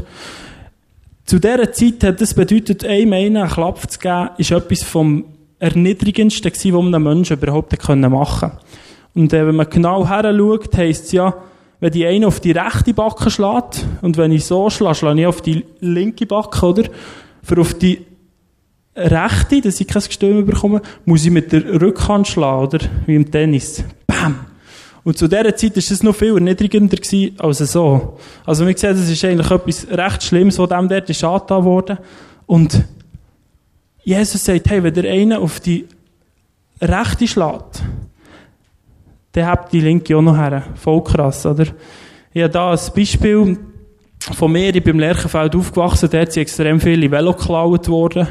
Zu 1.25 1.39
dieser 1.39 1.71
Zeit 1.71 2.03
hat 2.03 2.19
das 2.19 2.33
bedeutet, 2.33 2.83
einem 2.83 3.13
einen 3.13 3.47
Klapp 3.47 3.89
zu 3.89 3.97
geben, 3.97 4.29
ist 4.37 4.51
etwas 4.51 4.83
vom 4.83 5.23
Erniedrigendsten 5.59 6.51
gewesen, 6.51 6.73
was 6.73 6.85
einem 6.85 7.03
Menschen 7.03 7.37
überhaupt 7.37 7.71
machen 7.71 8.01
konnte. 8.01 8.57
Und 9.15 9.31
äh, 9.31 9.47
wenn 9.47 9.55
man 9.55 9.69
genau 9.69 10.07
her 10.07 10.35
schaut, 10.37 10.75
heisst 10.75 11.05
es 11.05 11.11
ja, 11.13 11.33
wenn 11.79 11.91
die 11.91 12.05
eine 12.05 12.27
auf 12.27 12.41
die 12.41 12.51
rechte 12.51 12.93
Backe 12.93 13.29
schlägt, 13.29 13.85
und 14.01 14.17
wenn 14.17 14.33
ich 14.33 14.45
so 14.45 14.69
schlage, 14.69 14.95
schlage 14.95 15.21
ich 15.21 15.27
auf 15.27 15.41
die 15.41 15.63
linke 15.79 16.25
Backe, 16.25 16.65
oder? 16.65 16.83
Für 17.41 17.61
auf 17.61 17.73
die 17.75 18.05
Rechte, 18.95 19.61
dass 19.61 19.81
ich 19.81 19.87
kein 19.87 20.03
Gestöhn 20.03 20.45
bekomme, 20.45 20.81
muss 21.05 21.25
ich 21.25 21.31
mit 21.31 21.51
der 21.51 21.81
Rückhand 21.81 22.27
schlagen, 22.27 22.63
oder? 22.63 22.79
Wie 23.05 23.15
im 23.15 23.29
Tennis. 23.29 23.83
Bam! 24.05 24.45
Und 25.03 25.17
zu 25.17 25.27
dieser 25.27 25.55
Zeit 25.55 25.75
war 25.75 25.79
es 25.79 26.03
noch 26.03 26.15
viel 26.15 26.33
erniedrigender 26.33 26.97
als 27.39 27.57
so. 27.57 28.17
Also, 28.45 28.65
wir 28.65 28.77
sehen, 28.77 28.95
das 28.95 29.09
ist 29.09 29.25
eigentlich 29.25 29.51
etwas 29.51 29.87
recht 29.89 30.23
Schlimmes, 30.23 30.59
was 30.59 30.69
dem 30.69 30.87
dort 30.87 31.09
ist 31.09 31.23
angetan 31.23 31.63
wurde. 31.63 31.97
Und 32.45 32.83
Jesus 34.03 34.43
sagt, 34.43 34.69
hey, 34.69 34.83
wenn 34.83 34.93
der 34.93 35.11
eine 35.11 35.39
auf 35.39 35.59
die 35.59 35.87
rechte 36.81 37.27
schlägt, 37.27 37.83
dann 39.33 39.45
habt 39.45 39.73
die 39.73 39.81
linke 39.81 40.15
auch 40.15 40.21
noch 40.21 40.37
her. 40.37 40.63
Voll 40.75 41.03
krass, 41.03 41.45
oder? 41.45 41.65
Ich 42.33 42.41
habe 42.41 42.53
da 42.53 42.71
ein 42.71 42.79
Beispiel 42.95 43.57
von 44.31 44.51
mir, 44.51 44.73
ich 44.73 44.81
bin 44.81 44.93
im 44.95 44.99
Lerchenfeld 44.99 45.53
aufgewachsen, 45.53 46.09
dort 46.09 46.31
sind 46.31 46.43
extrem 46.43 46.79
viele 46.79 47.11
Velo 47.11 47.33
geklaut 47.33 47.89
worden. 47.89 48.27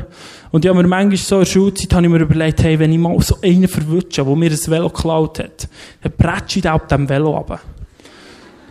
Und 0.50 0.64
ich 0.64 0.68
habe 0.70 0.82
mir 0.82 0.88
manchmal 0.88 1.16
so 1.16 1.37
in 1.37 1.40
der 1.42 1.46
Schulzeit 1.46 1.92
habe 1.92 2.06
ich 2.06 2.12
mir 2.12 2.20
überlegt, 2.20 2.62
hey, 2.62 2.78
wenn 2.78 2.92
ich 2.92 2.99
mal 2.99 3.20
so 3.20 3.37
einen 3.42 3.68
verwutsche, 3.68 4.25
der 4.25 4.37
mir 4.37 4.50
ein 4.50 4.66
Velo 4.66 4.88
geklaut 4.88 5.38
hat, 5.38 5.68
dann 6.02 6.12
prätsche 6.12 6.61
ich 6.61 6.68
auf 6.68 6.87
dem 6.87 7.08
Velo 7.08 7.37
runter. 7.37 7.61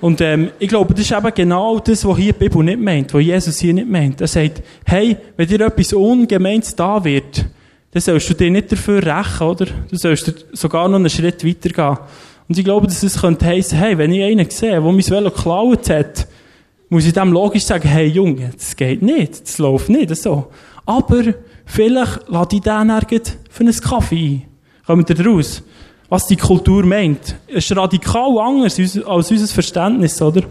Und 0.01 0.19
ähm, 0.19 0.49
ich 0.57 0.67
glaube, 0.67 0.95
das 0.95 1.05
ist 1.05 1.11
eben 1.11 1.31
genau 1.33 1.77
das, 1.77 2.03
was 2.05 2.17
hier 2.17 2.33
die 2.33 2.39
Bibel 2.39 2.63
nicht 2.63 2.79
meint, 2.79 3.13
was 3.13 3.21
Jesus 3.21 3.59
hier 3.59 3.73
nicht 3.75 3.87
meint. 3.87 4.19
Er 4.19 4.27
sagt, 4.27 4.63
hey, 4.83 5.15
wenn 5.37 5.47
dir 5.47 5.61
etwas 5.61 5.93
Ungemeins 5.93 6.75
da 6.75 7.03
wird, 7.03 7.45
dann 7.91 8.01
sollst 8.01 8.29
du 8.31 8.33
dich 8.33 8.49
nicht 8.49 8.71
dafür 8.71 9.05
rächen, 9.05 9.45
oder? 9.45 9.67
Du 9.91 9.95
sollst 9.95 10.45
sogar 10.53 10.87
noch 10.87 10.95
einen 10.95 11.09
Schritt 11.09 11.45
weitergehen. 11.45 11.97
Und 12.49 12.57
ich 12.57 12.65
glaube, 12.65 12.87
dass 12.87 13.03
es 13.03 13.21
könnte 13.21 13.45
heissen, 13.45 13.77
hey, 13.77 13.95
wenn 13.97 14.11
ich 14.11 14.23
einen 14.23 14.49
sehe, 14.49 14.71
der 14.71 14.81
mein 14.81 15.07
Velo 15.07 15.29
geklaut 15.29 15.89
hat, 15.91 16.27
muss 16.91 17.05
ich 17.05 17.13
dem 17.13 17.31
logisch 17.31 17.63
sagen, 17.63 17.88
hey 17.88 18.07
Junge, 18.07 18.51
das 18.53 18.75
geht 18.75 19.01
nicht, 19.01 19.43
das 19.43 19.57
läuft 19.60 19.88
nicht 19.88 20.13
so. 20.17 20.48
Aber 20.86 21.24
vielleicht 21.65 22.27
lade 22.27 22.55
ich 22.57 22.62
den 22.62 22.88
nirgends 22.88 23.38
für 23.50 23.63
einen 23.63 23.74
Kaffee 23.74 24.41
ein. 24.43 24.45
Kommt 24.86 25.10
ihr 25.10 25.25
raus? 25.25 25.63
Was 26.10 26.27
die 26.27 26.36
Kultur 26.36 26.86
meint. 26.86 27.38
Ist 27.48 27.74
radikal 27.74 28.38
anders 28.39 28.77
als 28.77 29.31
unser 29.31 29.48
Verständnis, 29.48 30.21
oder? 30.21 30.41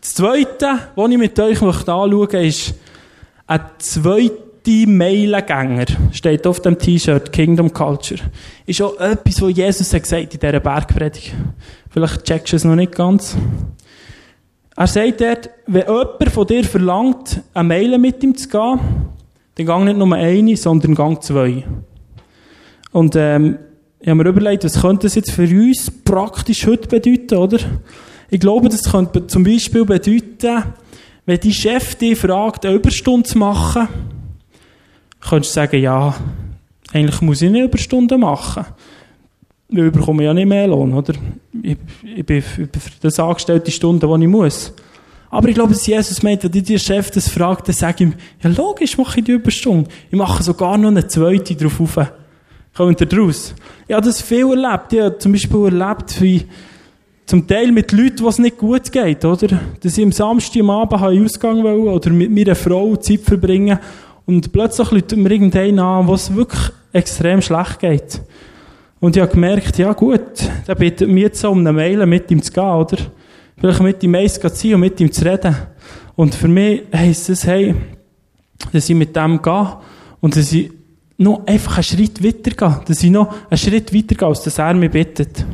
Das 0.00 0.14
Zweite, 0.14 0.90
was 0.96 1.10
ich 1.10 1.18
mit 1.18 1.38
euch 1.38 1.62
anschauen 1.62 2.18
möchte, 2.18 2.38
ist 2.38 2.74
ein 3.46 3.60
zweiter 3.78 4.86
Meilengänger. 4.88 5.86
Steht 6.10 6.48
auf 6.48 6.60
dem 6.62 6.80
T-Shirt, 6.80 7.30
Kingdom 7.30 7.72
Culture. 7.72 8.20
Ist 8.66 8.82
auch 8.82 8.98
etwas, 8.98 9.40
was 9.40 9.56
Jesus 9.56 9.94
hat 9.94 10.02
gesagt 10.02 10.34
in 10.34 10.40
dieser 10.40 10.58
Bergpredigt. 10.58 11.32
Vielleicht 11.90 12.24
checkst 12.24 12.52
du 12.52 12.56
es 12.56 12.64
noch 12.64 12.74
nicht 12.74 12.96
ganz. 12.96 13.36
Er 14.78 14.86
sagt 14.86 15.20
dort, 15.20 15.50
wenn 15.66 15.88
jemand 15.88 16.30
von 16.30 16.46
dir 16.46 16.62
verlangt, 16.62 17.42
eine 17.52 17.66
Meile 17.66 17.98
mit 17.98 18.22
ihm 18.22 18.36
zu 18.36 18.48
gehen, 18.48 18.78
dann 19.56 19.66
gang 19.66 19.84
nicht 19.84 19.98
nur 19.98 20.14
eine, 20.14 20.56
sondern 20.56 20.94
gang 20.94 21.20
zwei. 21.20 21.64
Und 22.92 23.16
ähm, 23.16 23.58
ich 23.98 24.08
habe 24.08 24.22
mir 24.22 24.28
überlegt, 24.28 24.62
was 24.62 24.80
könnte 24.80 25.06
das 25.06 25.16
jetzt 25.16 25.32
für 25.32 25.48
uns 25.48 25.90
praktisch 26.04 26.64
heute 26.64 26.86
bedeuten, 26.86 27.38
oder? 27.38 27.58
Ich 28.30 28.38
glaube, 28.38 28.68
das 28.68 28.84
könnte 28.84 29.26
zum 29.26 29.42
Beispiel 29.42 29.84
bedeuten, 29.84 30.62
wenn 31.26 31.40
die 31.40 31.52
Chef 31.52 31.96
dich 31.96 32.16
fragt, 32.16 32.64
eine 32.64 32.76
Überstunde 32.76 33.28
zu 33.28 33.36
machen, 33.36 33.88
könntest 35.28 35.56
du 35.56 35.60
sagen, 35.60 35.82
ja, 35.82 36.14
eigentlich 36.92 37.20
muss 37.20 37.42
ich 37.42 37.48
eine 37.48 37.64
Überstunde 37.64 38.16
machen. 38.16 38.64
Wir 39.70 39.90
bekommen 39.90 40.20
ja 40.20 40.32
nicht 40.32 40.46
mehr 40.46 40.66
Lohn, 40.66 40.94
oder? 40.94 41.14
Ich, 41.62 41.76
ich 42.02 42.24
bin 42.24 42.40
für 42.40 42.68
das 43.00 43.20
angestellt 43.20 43.66
die 43.66 43.70
Stunden, 43.70 44.00
die 44.00 44.24
ich 44.24 44.30
muss. 44.30 44.72
Aber 45.30 45.48
ich 45.48 45.54
glaube, 45.54 45.74
dass 45.74 45.86
Jesus 45.86 46.22
meint, 46.22 46.42
wenn 46.42 46.64
der 46.64 46.78
Chef 46.78 47.10
das 47.10 47.28
fragt, 47.28 47.68
dann 47.68 47.90
ich 47.90 48.00
ihm, 48.00 48.14
ja 48.42 48.48
logisch 48.50 48.96
mache 48.96 49.18
ich 49.18 49.26
die 49.26 49.32
Überstunde. 49.32 49.90
Ich 50.10 50.16
mache 50.16 50.42
sogar 50.42 50.78
noch 50.78 50.88
eine 50.88 51.06
zweite 51.06 51.54
drauf 51.54 51.80
auf. 51.80 52.12
Kommt 52.74 53.00
ihr 53.00 53.06
draus? 53.06 53.54
Ich 53.86 53.94
habe 53.94 54.06
das 54.06 54.22
viel 54.22 54.48
erlebt. 54.48 54.92
Ich 54.92 55.00
habe 55.00 55.18
zum 55.18 55.32
Beispiel 55.32 55.64
erlebt, 55.64 56.20
wie 56.22 56.44
zum 57.26 57.46
Teil 57.46 57.72
mit 57.72 57.92
Leuten, 57.92 58.24
was 58.24 58.38
nicht 58.38 58.56
gut 58.56 58.90
geht, 58.90 59.24
oder? 59.24 59.60
Dass 59.82 59.98
ich 59.98 60.04
am 60.04 60.12
Samstag 60.12 60.60
am 60.60 60.70
Abend 60.70 61.02
einen 61.02 61.24
Ausgang 61.24 61.62
wollte 61.62 61.90
oder 61.90 62.10
mit 62.10 62.30
meiner 62.30 62.54
Frau 62.54 62.96
Zeit 62.96 63.20
verbringen 63.20 63.78
und 64.24 64.50
plötzlich 64.50 64.90
läutet 64.90 65.18
mir 65.18 65.30
irgendeinen 65.30 65.78
an, 65.78 66.08
was 66.08 66.34
wirklich 66.34 66.70
extrem 66.92 67.42
schlecht 67.42 67.80
geht. 67.80 68.22
Und 69.00 69.16
ich 69.16 69.22
habe 69.22 69.32
gemerkt, 69.32 69.78
ja 69.78 69.92
gut, 69.92 70.48
der 70.66 70.74
bittet 70.74 71.08
mich 71.08 71.22
jetzt 71.22 71.44
um 71.44 71.60
eine 71.60 71.72
Mail 71.72 72.04
mit 72.06 72.30
ihm 72.30 72.42
zu 72.42 72.52
gehen, 72.52 72.64
oder? 72.64 72.96
Vielleicht 73.56 73.80
mit 73.80 74.02
ihm 74.02 74.14
eins 74.14 74.40
zu 74.40 74.52
ziehen 74.52 74.74
und 74.74 74.80
mit 74.80 75.00
ihm 75.00 75.10
zu 75.10 75.24
reden. 75.24 75.56
Und 76.16 76.34
für 76.34 76.48
mich 76.48 76.82
heisst 76.92 77.28
es, 77.28 77.46
hey, 77.46 77.74
dass 78.72 78.88
ich 78.88 78.96
mit 78.96 79.14
dem 79.14 79.40
gehe 79.40 79.76
und 80.20 80.36
dass 80.36 80.52
ich 80.52 80.70
noch 81.16 81.46
einfach 81.46 81.76
einen 81.76 81.84
Schritt 81.84 82.24
weitergehe. 82.24 82.80
Dass 82.86 83.02
ich 83.02 83.10
noch 83.10 83.32
einen 83.50 83.58
Schritt 83.58 83.94
weitergehe, 83.94 84.28
als 84.28 84.42
dass 84.42 84.58
er 84.58 84.74
mich 84.74 84.90
bittet. 84.90 85.44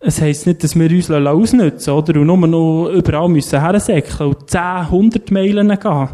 Es 0.00 0.20
heisst 0.20 0.46
nicht, 0.46 0.62
dass 0.62 0.74
wir 0.76 0.90
uns 0.90 1.10
ausnutzen 1.10 1.94
oder? 1.94 2.20
Und 2.20 2.26
nur 2.26 2.36
noch 2.36 2.90
überall 2.90 3.28
müssen 3.28 3.60
hersäckeln 3.60 4.30
und 4.30 4.50
10, 4.50 4.60
100 4.60 5.30
Meilen 5.30 5.68
gehen. 5.68 6.08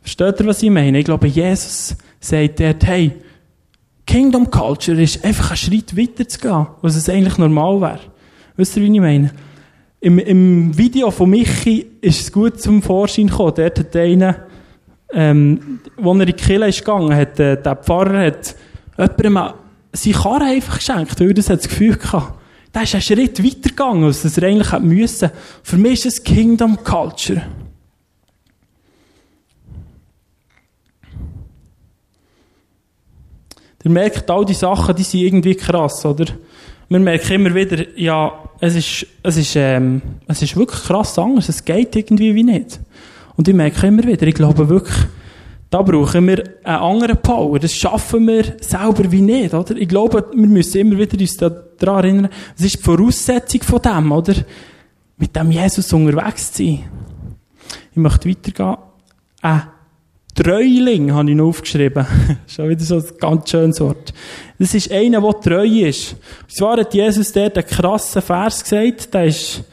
Versteht 0.00 0.40
ihr, 0.40 0.46
was 0.46 0.62
ich 0.62 0.70
meine? 0.70 0.98
Ich 0.98 1.04
glaube, 1.04 1.28
Jesus 1.28 1.96
sagt 2.18 2.60
dort, 2.60 2.84
hey, 2.86 3.12
Kingdom 4.06 4.50
Culture 4.50 5.02
ist 5.02 5.24
einfach 5.24 5.50
einen 5.50 5.56
Schritt 5.56 5.96
weiter 5.96 6.26
zu 6.28 6.38
gehen, 6.38 6.66
was 6.80 6.94
es 6.94 7.08
eigentlich 7.08 7.38
normal 7.38 7.80
wäre. 7.80 8.00
Wisst 8.56 8.76
ihr, 8.76 8.82
wie 8.84 8.94
ich 8.94 9.00
meine? 9.00 9.32
Im, 10.00 10.18
Im 10.20 10.78
Video 10.78 11.10
von 11.10 11.28
Michi 11.28 11.86
ist 12.00 12.20
es 12.20 12.32
gut 12.32 12.60
zum 12.60 12.82
Vorschein 12.82 13.26
gekommen. 13.26 13.54
Dort 13.56 13.78
hat 13.78 13.96
einer, 13.96 14.36
ähm, 15.12 15.80
wo 15.96 16.14
er 16.14 16.20
in 16.20 16.26
die 16.26 16.32
Kirche 16.34 16.66
ist 16.66 16.84
gegangen, 16.84 17.14
hat, 17.14 17.40
äh, 17.40 17.60
der 17.60 17.76
Pfarrer 17.76 18.26
hat 18.26 18.54
jemandem 18.96 19.54
seine 19.92 20.14
Karre 20.14 20.44
einfach 20.44 20.76
geschenkt, 20.78 21.18
weil 21.18 21.28
er 21.28 21.34
das, 21.34 21.46
das 21.46 21.68
Gefühl 21.68 21.98
hatte. 22.12 22.34
Der 22.74 22.82
ist 22.82 22.94
einen 22.94 23.02
Schritt 23.02 23.42
weiter 23.42 23.70
gegangen, 23.70 24.04
als 24.04 24.36
er 24.36 24.44
eigentlich 24.44 24.72
hätte 24.72 24.82
müssen. 24.84 25.30
Für 25.62 25.76
mich 25.78 26.04
ist 26.04 26.06
es 26.06 26.24
Kingdom 26.24 26.76
Culture. 26.84 27.42
Ihr 33.86 33.92
merkt, 33.92 34.28
all 34.28 34.44
die 34.44 34.52
Sachen, 34.52 34.96
die 34.96 35.04
sind 35.04 35.20
irgendwie 35.20 35.54
krass, 35.54 36.04
oder? 36.04 36.24
Wir 36.88 36.98
merken 36.98 37.34
immer 37.34 37.54
wieder, 37.54 37.96
ja, 37.96 38.32
es 38.58 38.74
ist, 38.74 39.06
es 39.22 39.36
ist, 39.36 39.54
ähm, 39.54 40.02
es 40.26 40.42
ist 40.42 40.56
wirklich 40.56 40.82
krass 40.82 41.16
anders. 41.20 41.48
Es 41.48 41.64
geht 41.64 41.94
irgendwie 41.94 42.34
wie 42.34 42.42
nicht. 42.42 42.80
Und 43.36 43.46
ich 43.46 43.54
merke 43.54 43.86
immer 43.86 44.02
wieder, 44.02 44.26
ich 44.26 44.34
glaube 44.34 44.68
wirklich, 44.68 44.96
da 45.70 45.82
brauchen 45.82 46.26
wir 46.26 46.42
einen 46.64 46.82
anderen 46.82 47.22
Power. 47.22 47.60
Das 47.60 47.76
schaffen 47.76 48.26
wir 48.26 48.56
selber 48.60 49.12
wie 49.12 49.22
nicht, 49.22 49.54
oder? 49.54 49.76
Ich 49.76 49.86
glaube, 49.86 50.30
wir 50.34 50.48
müssen 50.48 50.78
immer 50.78 50.98
wieder 50.98 51.20
uns 51.20 51.36
daran 51.36 52.04
erinnern, 52.04 52.28
das 52.56 52.66
ist 52.66 52.78
die 52.78 52.82
Voraussetzung 52.82 53.62
von 53.62 53.82
dem, 53.82 54.10
oder? 54.10 54.34
Mit 55.16 55.36
dem 55.36 55.52
Jesus 55.52 55.92
unterwegs 55.92 56.50
zu 56.50 56.64
sein. 56.64 56.82
Ich 57.92 57.98
möchte 57.98 58.28
weitergehen. 58.28 58.78
Ein 59.42 59.62
Treuling 60.36 61.14
habe 61.14 61.30
ich 61.30 61.36
noch 61.36 61.48
aufgeschrieben. 61.48 62.06
Schon 62.46 62.68
wieder 62.68 62.84
so 62.84 62.96
ein 62.96 63.04
ganz 63.18 63.50
schönes 63.50 63.80
Wort. 63.80 64.12
Das 64.58 64.74
ist 64.74 64.92
einer, 64.92 65.22
der 65.22 65.40
treu 65.40 65.66
ist. 65.66 66.12
Und 66.42 66.52
zwar 66.52 66.76
hat 66.76 66.92
Jesus 66.92 67.32
dort 67.32 67.56
einen 67.56 67.66
krassen 67.66 68.20
Vers 68.20 68.62
gesagt, 68.62 69.14
der 69.14 69.24
ist, 69.24 69.64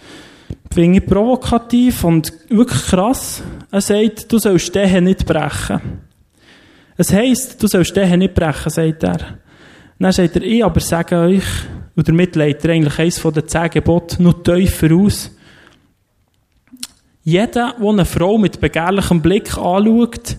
finde 0.73 0.99
ich, 0.99 1.05
provokativ 1.05 2.05
und 2.05 2.31
wirklich 2.47 2.81
krass. 2.81 3.43
Er 3.71 3.81
sagt, 3.81 4.31
du 4.31 4.39
sollst 4.39 4.73
den 4.73 5.03
nicht 5.03 5.25
brechen. 5.25 5.81
Es 6.95 7.11
heisst, 7.11 7.61
du 7.61 7.67
sollst 7.67 7.95
den 7.97 8.19
nicht 8.19 8.33
brechen, 8.33 8.69
sagt 8.69 9.03
er. 9.03 9.37
dann 9.99 10.11
sagt 10.13 10.37
er, 10.37 10.43
ich 10.43 10.63
aber 10.63 10.79
sage 10.79 11.17
euch, 11.17 11.43
und 11.95 12.07
damit 12.07 12.37
leitet 12.37 12.65
er 12.65 12.71
eigentlich 12.71 12.99
eines 12.99 13.19
von 13.19 13.33
den 13.33 13.47
zehn 13.47 13.69
Geboten 13.69 14.23
noch 14.23 14.43
tiefer 14.43 14.95
aus. 14.95 15.29
Jeder, 17.23 17.75
der 17.79 17.89
eine 17.89 18.05
Frau 18.05 18.37
mit 18.37 18.61
begehrlichem 18.61 19.21
Blick 19.21 19.57
anschaut, 19.57 20.37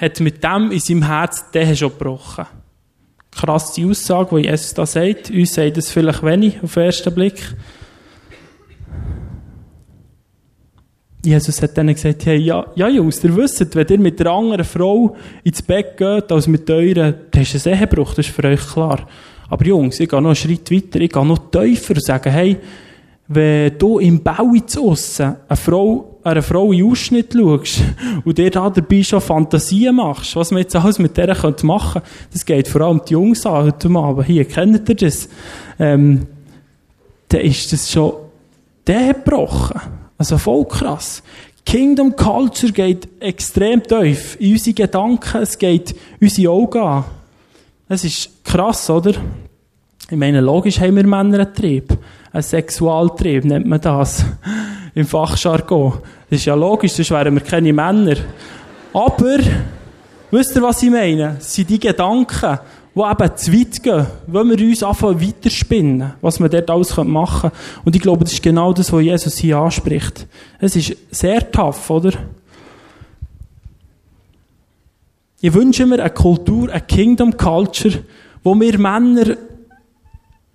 hat 0.00 0.20
mit 0.20 0.42
dem 0.42 0.70
in 0.70 0.80
seinem 0.80 1.06
Herz 1.06 1.50
den 1.50 1.76
schon 1.76 1.90
gebrochen. 1.90 2.46
Krasse 3.30 3.86
Aussage, 3.86 4.36
die 4.36 4.48
Jesus 4.48 4.74
da 4.74 4.86
sagt. 4.86 5.30
Uns 5.30 5.54
sagt 5.54 5.76
es 5.76 5.90
vielleicht 5.90 6.22
wenig 6.22 6.62
auf 6.62 6.74
den 6.74 6.84
ersten 6.84 7.14
Blick. 7.14 7.54
Jesus 11.22 11.60
hat 11.60 11.76
dann 11.76 11.88
gesagt, 11.88 12.24
hey, 12.24 12.38
ja, 12.38 12.66
ja 12.74 12.88
Jungs, 12.88 13.22
ihr 13.22 13.36
wisst, 13.36 13.74
wenn 13.76 13.86
ihr 13.86 13.98
mit 13.98 14.20
einer 14.20 14.30
anderen 14.30 14.64
Frau 14.64 15.14
ins 15.44 15.60
Bett 15.60 15.98
geht, 15.98 16.32
als 16.32 16.46
mit 16.46 16.68
euren, 16.70 17.14
dann 17.30 17.42
ist 17.42 17.54
es 17.54 17.66
Ehebruch, 17.66 18.14
das 18.14 18.26
ist 18.26 18.34
für 18.34 18.44
euch 18.44 18.66
klar. 18.66 19.06
Aber 19.50 19.66
Jungs, 19.66 20.00
ich 20.00 20.08
gehe 20.08 20.20
noch 20.22 20.30
einen 20.30 20.36
Schritt 20.36 20.70
weiter, 20.70 20.98
ich 20.98 21.12
gehe 21.12 21.26
noch 21.26 21.50
tiefer 21.50 21.94
und 21.94 22.02
sage, 22.02 22.30
hey, 22.30 22.56
wenn 23.28 23.78
du 23.78 23.98
im 23.98 24.22
Bau 24.22 24.54
jetzt 24.54 24.78
aussen 24.78 25.36
eine 25.46 25.56
Frau, 25.56 26.09
eine 26.22 26.42
Frau 26.42 26.72
in 26.72 26.84
Ausschnitt 26.84 27.32
schaust 27.32 27.82
und 28.24 28.38
dir 28.38 28.50
da 28.50 28.68
dabei 28.70 29.02
schon 29.02 29.20
Fantasien 29.20 29.96
machst, 29.96 30.36
was 30.36 30.50
man 30.50 30.62
jetzt 30.62 30.76
alles 30.76 30.98
mit 30.98 31.16
der 31.16 31.34
könnte 31.34 31.66
machen, 31.66 32.02
das 32.32 32.44
geht 32.44 32.68
vor 32.68 32.82
allem 32.82 33.00
die 33.08 33.12
Jungs 33.12 33.46
an 33.46 33.64
heute 33.64 33.88
Abend. 33.90 34.26
Hier, 34.26 34.44
kennt 34.44 34.88
ihr 34.88 34.94
das? 34.94 35.28
Ähm, 35.78 36.26
dann 37.28 37.40
ist 37.40 37.72
das 37.72 37.90
schon 37.90 38.12
gebrochen. 38.84 39.80
Also 40.18 40.36
voll 40.36 40.66
krass. 40.66 41.22
Kingdom 41.64 42.16
Culture 42.16 42.72
geht 42.72 43.08
extrem 43.20 43.82
tief 43.82 44.36
in 44.40 44.52
unsere 44.52 44.74
Gedanken, 44.74 45.42
es 45.42 45.56
geht 45.56 45.94
unsere 46.20 46.52
Augen 46.52 46.82
an. 46.82 47.04
Es 47.88 48.04
ist 48.04 48.44
krass, 48.44 48.88
oder? 48.90 49.12
Ich 50.10 50.16
meine, 50.16 50.40
logisch 50.40 50.80
haben 50.80 50.96
wir 50.96 51.06
Männer 51.06 51.40
einen 51.40 51.54
Trieb. 51.54 51.96
Ein 52.32 52.42
Sexualtrieb 52.42 53.44
nennt 53.44 53.66
man 53.66 53.80
das. 53.80 54.24
Im 54.94 55.06
Fachjargon. 55.06 55.98
Das 56.28 56.40
ist 56.40 56.46
ja 56.46 56.54
logisch, 56.54 56.92
sonst 56.92 57.10
wären 57.10 57.34
wir 57.34 57.42
keine 57.42 57.72
Männer. 57.72 58.16
Aber, 58.92 59.38
wisst 60.30 60.56
ihr, 60.56 60.62
was 60.62 60.82
ich 60.82 60.90
meine? 60.90 61.36
Es 61.38 61.54
sind 61.54 61.70
die 61.70 61.78
Gedanken, 61.78 62.58
die 62.94 63.00
eben 63.00 63.36
zu 63.36 63.52
weit 63.52 63.82
gehen, 63.82 64.06
wenn 64.26 64.50
wir 64.50 64.66
uns 64.66 64.82
anfangen 64.82 65.20
weiterspinnen, 65.20 66.14
was 66.20 66.40
wir 66.40 66.48
dort 66.48 66.70
alles 66.70 66.96
machen 66.96 67.50
können. 67.50 67.82
Und 67.84 67.96
ich 67.96 68.02
glaube, 68.02 68.24
das 68.24 68.32
ist 68.32 68.42
genau 68.42 68.72
das, 68.72 68.92
was 68.92 69.02
Jesus 69.02 69.36
hier 69.36 69.58
anspricht. 69.58 70.26
Es 70.58 70.74
ist 70.74 70.96
sehr 71.10 71.50
tough, 71.50 71.88
oder? 71.88 72.12
Ich 75.40 75.54
wünsche 75.54 75.86
mir 75.86 76.00
eine 76.00 76.10
Kultur, 76.10 76.68
eine 76.68 76.80
Kingdom 76.82 77.36
Culture, 77.36 78.04
wo 78.42 78.58
wir 78.58 78.78
Männer, 78.78 79.36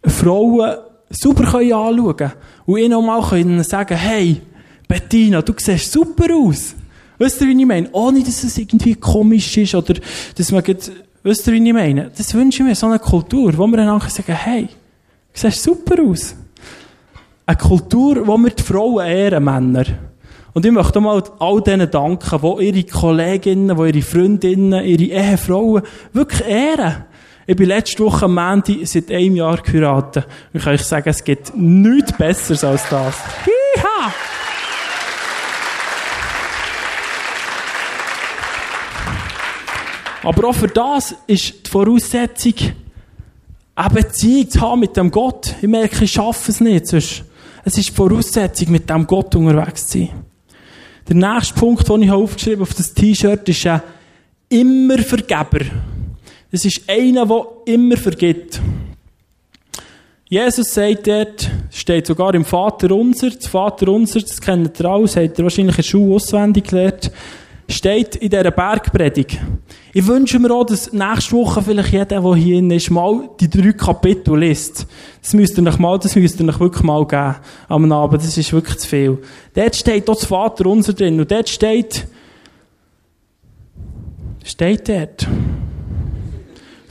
Frauen 0.04 0.75
super 1.10 1.54
anschauen 1.54 2.18
können 2.18 2.32
und 2.66 2.78
ihnen 2.78 2.94
auch 2.94 3.02
mal 3.02 3.64
sagen 3.64 3.98
hey, 3.98 4.42
Bettina, 4.88 5.42
du 5.42 5.54
siehst 5.58 5.92
super 5.92 6.34
aus. 6.36 6.76
Weißt 7.18 7.42
du, 7.42 7.46
wie 7.46 7.60
ich 7.60 7.66
meine? 7.66 7.90
Ohne, 7.92 8.22
dass 8.24 8.44
es 8.44 8.58
irgendwie 8.58 8.96
komisch 8.96 9.58
ist 9.58 9.74
oder 9.74 9.96
dass 10.36 10.52
man 10.52 10.64
geht, 10.64 10.92
weißt 11.24 11.48
du, 11.48 11.52
wie 11.52 11.68
ich 11.68 11.74
meine? 11.74 12.12
Das 12.16 12.34
wünsche 12.34 12.62
ich 12.62 12.68
mir, 12.68 12.76
so 12.76 12.88
eine 12.88 13.00
Kultur, 13.00 13.58
wo 13.58 13.68
wir 13.68 13.80
einander 13.80 14.10
sagen, 14.10 14.34
hey, 14.34 14.64
du 14.64 15.40
siehst 15.40 15.64
super 15.64 16.02
aus. 16.04 16.36
Eine 17.46 17.58
Kultur, 17.58 18.28
wo 18.28 18.38
wir 18.38 18.50
die 18.50 18.64
Frauen 18.64 19.06
ehren, 19.06 19.44
Männer. 19.44 19.86
Und 20.54 20.66
ich 20.66 20.72
möchte 20.72 21.02
mal 21.02 21.22
all 21.40 21.62
denen 21.62 21.90
danken, 21.92 22.40
die 22.42 22.66
ihre 22.66 22.84
Kolleginnen, 22.84 23.76
die 23.76 23.84
ihre 23.84 24.02
Freundinnen, 24.02 24.86
ihre 24.86 25.04
Ehefrauen 25.04 25.84
wirklich 26.14 26.48
ehren. 26.48 27.06
Ich 27.48 27.56
bin 27.56 27.68
letzte 27.68 28.04
Woche 28.04 28.25
am 28.25 28.34
Mandy 28.34 28.84
seit 28.88 29.12
einem 29.12 29.36
Jahr 29.36 29.58
geheiratet. 29.58 30.25
Und 30.25 30.58
ich 30.58 30.64
kann 30.64 30.74
euch 30.74 30.82
sagen, 30.82 31.10
es 31.10 31.24
gibt 31.24 31.56
nichts 31.56 32.12
Besseres 32.14 32.64
als 32.64 32.90
das. 32.90 33.16
Hiha! 33.46 34.14
Aber 40.24 40.50
auch 40.50 40.56
für 40.56 40.68
das 40.68 41.14
ist 41.28 41.68
die 41.68 41.70
Voraussetzung, 41.70 42.56
eine 43.75 43.90
Beziehung 43.90 44.50
zu 44.50 44.62
haben 44.62 44.80
mit 44.80 44.98
dem 44.98 45.12
Gott. 45.12 45.54
Ich 45.62 45.68
merke, 45.68 46.04
ich 46.04 46.12
schaffe 46.12 46.50
es 46.50 46.60
nicht. 46.60 46.88
Sonst. 46.88 47.25
Es 47.64 47.78
ist 47.78 47.90
die 47.90 47.94
Voraussetzung, 47.94 48.72
mit 48.72 48.90
dem 48.90 49.06
Gott 49.06 49.36
unterwegs 49.36 49.88
zu 49.88 50.00
sein. 50.00 50.10
Der 51.08 51.16
nächste 51.16 51.54
Punkt, 51.54 51.88
den 51.88 52.02
ich 52.02 52.12
aufgeschrieben 52.12 52.62
habe 52.62 52.70
auf 52.70 52.74
das 52.74 52.92
T-Shirt, 52.92 53.48
ist 53.48 53.68
ein 53.68 53.82
immer 54.50 54.98
Vergeber. 54.98 55.66
Das 56.56 56.64
ist 56.64 56.90
einer, 56.90 57.26
der 57.26 57.48
immer 57.66 57.98
vergibt. 57.98 58.62
Jesus 60.30 60.74
sagt 60.74 61.06
dort, 61.06 61.52
steht 61.70 62.08
sogar 62.08 62.34
im 62.34 62.46
Vater 62.46 62.96
unser, 62.96 63.30
das 63.30 63.48
Vater 63.48 63.90
unser, 63.90 64.22
das 64.22 64.40
kennt 64.40 64.80
ihr 64.80 64.86
alle, 64.86 65.06
hat 65.06 65.38
er 65.38 65.44
wahrscheinlich 65.44 65.78
in 65.78 65.84
Schule 65.84 66.16
auswendig 66.16 66.70
gelernt 66.70 67.12
steht 67.68 68.16
in 68.16 68.30
dieser 68.30 68.52
Bergpredigt. 68.52 69.38
Ich 69.92 70.08
wünsche 70.08 70.40
mir 70.40 70.52
auch, 70.52 70.66
dass 70.66 70.94
nächste 70.94 71.36
Woche 71.36 71.62
vielleicht 71.62 71.92
jeder, 71.92 72.22
der 72.22 72.36
hier 72.36 72.72
ist, 72.72 72.90
mal 72.90 73.30
die 73.38 73.50
drei 73.50 73.74
Kapitel 73.74 74.40
liest. 74.40 74.88
Das 75.22 75.34
müsst 75.34 75.58
ihr 75.58 75.68
euch 75.68 75.78
mal, 75.78 76.00
das 76.00 76.16
müsst 76.16 76.40
ihr 76.40 76.48
euch 76.48 76.60
wirklich 76.62 76.84
mal 76.84 77.06
geben. 77.06 77.36
Am 77.68 77.92
Abend. 77.92 78.22
Das 78.22 78.38
ist 78.38 78.54
wirklich 78.54 78.78
zu 78.78 78.88
viel. 78.88 79.18
Dort 79.54 79.76
steht 79.76 80.10
auch 80.10 80.16
das 80.16 80.26
Vater 80.26 80.68
unser 80.68 80.94
drin. 80.94 81.20
Und 81.20 81.30
dort 81.30 81.50
steht, 81.50 82.08
steht 84.44 84.88
dort, 84.88 85.28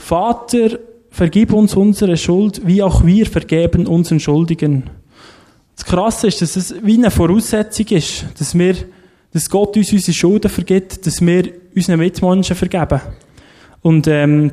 Vater, 0.04 0.78
vergib 1.10 1.54
uns 1.54 1.74
unsere 1.74 2.18
Schuld, 2.18 2.66
wie 2.66 2.82
auch 2.82 3.06
wir 3.06 3.24
vergeben 3.24 3.86
unseren 3.86 4.20
Schuldigen. 4.20 4.90
Das 5.76 5.86
Krasse 5.86 6.26
ist, 6.26 6.42
dass 6.42 6.56
es 6.56 6.74
wie 6.82 6.98
eine 6.98 7.10
Voraussetzung 7.10 7.86
ist, 7.86 8.26
dass 8.38 8.56
wir 8.56 8.74
dass 9.32 9.48
Gott 9.48 9.76
uns 9.76 9.92
unsere 9.92 10.12
Schulden 10.12 10.50
vergibt, 10.50 11.06
dass 11.06 11.20
wir 11.20 11.52
unseren 11.74 11.98
Mitmenschen 11.98 12.54
vergeben. 12.54 13.00
Und 13.80 14.06
ähm, 14.06 14.52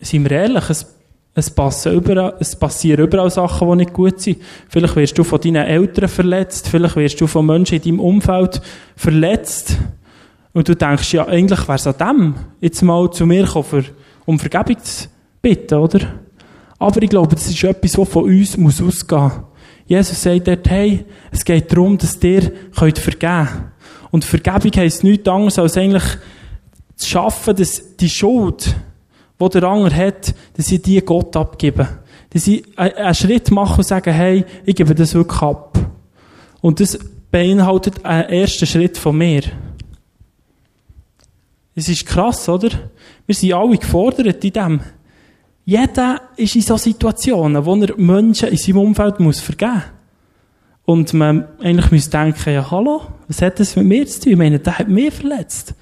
sind 0.00 0.28
wir 0.28 0.32
ehrlich, 0.32 0.68
es, 0.68 0.86
es, 1.34 1.48
passen 1.48 1.94
überall, 1.94 2.34
es 2.40 2.56
passieren 2.56 3.06
überall 3.06 3.30
Sachen, 3.30 3.70
die 3.70 3.76
nicht 3.76 3.92
gut 3.92 4.20
sind. 4.20 4.42
Vielleicht 4.68 4.96
wirst 4.96 5.16
du 5.16 5.24
von 5.24 5.40
deinen 5.40 5.64
Eltern 5.64 6.08
verletzt, 6.08 6.68
vielleicht 6.68 6.96
wirst 6.96 7.20
du 7.20 7.28
von 7.28 7.46
Menschen 7.46 7.76
in 7.76 7.82
deinem 7.82 8.00
Umfeld 8.00 8.60
verletzt. 8.96 9.78
Und 10.54 10.68
du 10.68 10.74
denkst, 10.74 11.12
ja, 11.12 11.26
eigentlich 11.26 11.68
wäre 11.68 11.76
es 11.76 11.86
an 11.86 11.98
dem, 11.98 12.34
jetzt 12.60 12.80
mal 12.82 13.10
zu 13.10 13.26
mir 13.26 13.44
kommen, 13.44 13.84
um 14.24 14.38
Vergebung 14.38 14.82
zu 14.82 15.08
bitten, 15.42 15.74
oder? 15.74 16.00
Aber 16.78 17.02
ich 17.02 17.10
glaube, 17.10 17.34
das 17.34 17.48
ist 17.48 17.62
etwas, 17.64 17.98
was 17.98 18.08
von 18.08 18.24
uns 18.24 18.56
muss 18.56 18.80
ausgehen 18.80 19.22
muss. 19.22 19.32
Jesus 19.86 20.22
sagt 20.22 20.48
dort, 20.48 20.70
hey, 20.70 21.04
es 21.30 21.44
geht 21.44 21.70
darum, 21.70 21.98
dass 21.98 22.22
ihr 22.22 22.52
könnt 22.74 22.98
vergeben. 22.98 23.48
Und 24.10 24.24
Vergebung 24.24 24.70
heisst 24.76 25.04
nichts 25.04 25.28
anderes, 25.28 25.58
als 25.58 25.76
eigentlich 25.76 26.04
zu 26.96 27.08
schaffen, 27.08 27.56
dass 27.56 27.96
die 27.96 28.08
Schuld, 28.08 28.76
die 29.40 29.48
der 29.48 29.64
andere 29.64 29.94
hat, 29.94 30.34
dass 30.56 30.66
sie 30.66 30.80
die 30.80 31.00
Gott 31.00 31.36
abgeben. 31.36 31.88
Dass 32.30 32.44
sie 32.44 32.64
einen 32.76 33.14
Schritt 33.14 33.50
machen 33.50 33.78
und 33.78 33.86
sagen, 33.86 34.12
hey, 34.12 34.44
ich 34.64 34.76
gebe 34.76 34.94
das 34.94 35.14
wirklich 35.14 35.42
ab. 35.42 35.78
Und 36.60 36.80
das 36.80 36.98
beinhaltet 37.30 38.04
einen 38.04 38.28
ersten 38.28 38.66
Schritt 38.66 38.96
von 38.96 39.18
mir. 39.18 39.42
Es 41.74 41.88
ist 41.88 42.06
krass, 42.06 42.48
oder? 42.48 42.70
Wir 43.26 43.34
sind 43.34 43.52
alle 43.52 43.76
gefordert 43.76 44.44
in 44.44 44.52
dem. 44.52 44.80
Jeder 45.64 46.20
ist 46.36 46.54
in 46.54 46.62
so 46.62 46.76
Situationen, 46.76 47.64
wo 47.64 47.74
er 47.76 47.96
Menschen 47.96 48.48
in 48.48 48.56
seinem 48.56 48.78
Umfeld 48.78 49.18
muss 49.18 49.40
vergeben 49.40 49.74
muss. 49.74 49.82
Und 50.86 51.14
man 51.14 51.48
eigentlich 51.60 51.90
muss 51.90 52.10
denken, 52.10 52.52
ja, 52.52 52.70
hallo, 52.70 53.02
was 53.26 53.40
hat 53.40 53.58
das 53.58 53.74
mit 53.74 53.86
mir 53.86 54.06
zu 54.06 54.20
tun? 54.20 54.32
Ich 54.32 54.38
meine, 54.38 54.58
der 54.58 54.78
hat 54.78 54.88
mich 54.88 55.14
verletzt. 55.14 55.74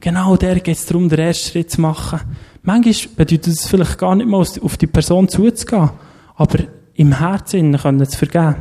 Genau 0.00 0.36
der 0.36 0.58
geht 0.60 0.76
es 0.76 0.86
darum, 0.86 1.08
den 1.08 1.20
ersten 1.20 1.50
Schritt 1.50 1.70
zu 1.70 1.80
machen. 1.80 2.20
Manchmal 2.62 3.14
bedeutet 3.16 3.54
es 3.54 3.68
vielleicht 3.68 3.98
gar 3.98 4.16
nicht 4.16 4.28
mal, 4.28 4.40
auf 4.40 4.76
die 4.76 4.86
Person 4.86 5.28
zuzugehen, 5.28 5.90
aber 6.34 6.58
im 6.94 7.18
Herzen 7.18 7.76
können 7.76 8.06
zu 8.06 8.18
vergeben. 8.18 8.56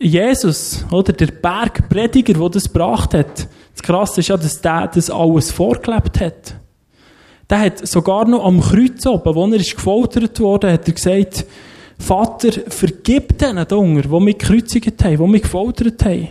Jesus, 0.00 0.84
oder 0.90 1.12
der 1.12 1.26
Bergprediger, 1.26 2.34
der 2.34 2.48
das 2.50 2.64
gebracht 2.64 3.14
hat, 3.14 3.48
das 3.72 3.82
Krasse 3.82 4.20
ist 4.20 4.28
ja, 4.28 4.36
dass 4.36 4.60
der 4.60 4.88
das 4.88 5.10
alles 5.10 5.50
vorgelebt 5.50 6.20
hat. 6.20 6.54
Der 7.50 7.60
hat 7.60 7.86
sogar 7.86 8.26
noch 8.28 8.44
am 8.44 8.60
Kreuz 8.60 9.04
oben, 9.06 9.34
wo 9.34 9.46
er 9.46 9.56
ist 9.56 9.74
gefoltert 9.74 10.38
wurde, 10.38 10.72
hat 10.72 10.86
er 10.86 10.94
gesagt, 10.94 11.46
Vater, 11.98 12.52
vergib 12.68 13.38
denen 13.38 13.66
da 13.66 13.76
die 13.76 14.20
mich 14.20 14.38
gekreuzigt 14.38 15.04
haben, 15.04 15.16
die 15.16 15.26
mich 15.26 15.42
gefoltert 15.42 16.04
haben. 16.04 16.28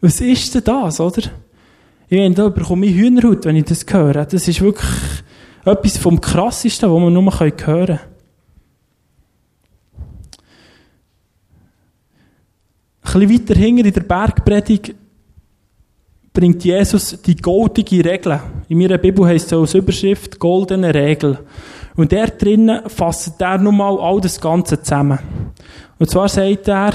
Was 0.00 0.20
ist 0.20 0.54
denn 0.54 0.64
das, 0.64 1.00
oder? 1.00 1.22
Ich 2.08 2.18
meine, 2.18 2.34
da 2.34 2.48
bekomme 2.48 2.86
ich 2.86 2.96
Hühnerhaut, 2.96 3.44
wenn 3.44 3.56
ich 3.56 3.64
das 3.64 3.86
höre. 3.88 4.26
Das 4.26 4.48
ist 4.48 4.60
wirklich 4.60 4.90
etwas 5.64 5.96
vom 5.96 6.20
Krassesten, 6.20 6.90
was 6.90 7.00
man 7.00 7.12
nur 7.12 7.38
hören 7.38 7.56
kann. 7.56 8.00
Bisschen 13.12 13.30
weiter 13.30 13.54
hinten 13.54 13.86
in 13.86 13.92
der 13.92 14.00
Bergpredigt 14.02 14.94
bringt 16.32 16.64
Jesus 16.64 17.20
die 17.22 17.36
goldige 17.36 18.04
Regel. 18.04 18.40
In 18.68 18.78
meiner 18.78 18.98
Bibel 18.98 19.26
heißt 19.26 19.46
es 19.46 19.50
so 19.50 19.60
als 19.60 19.74
Überschrift 19.74 20.38
goldene 20.38 20.94
Regel. 20.94 21.38
Und 21.96 22.12
der 22.12 22.28
drinnen 22.28 22.88
fasst 22.88 23.40
er 23.40 23.58
nochmal 23.58 23.98
all 23.98 24.20
das 24.20 24.40
Ganze 24.40 24.80
zusammen. 24.80 25.18
Und 25.98 26.08
zwar 26.08 26.28
sagt 26.28 26.68
er, 26.68 26.92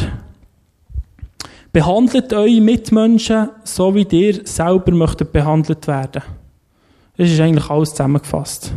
behandelt 1.72 2.32
eure 2.34 2.62
Mitmenschen 2.62 3.50
so, 3.64 3.94
wie 3.94 4.08
ihr 4.10 4.42
selber 4.46 4.92
möchtet 4.94 5.34
behandelt 5.34 5.86
werden. 5.88 6.24
Das 7.18 7.30
ist 7.30 7.40
eigentlich 7.40 7.70
alles 7.70 7.90
zusammengefasst. 7.92 8.74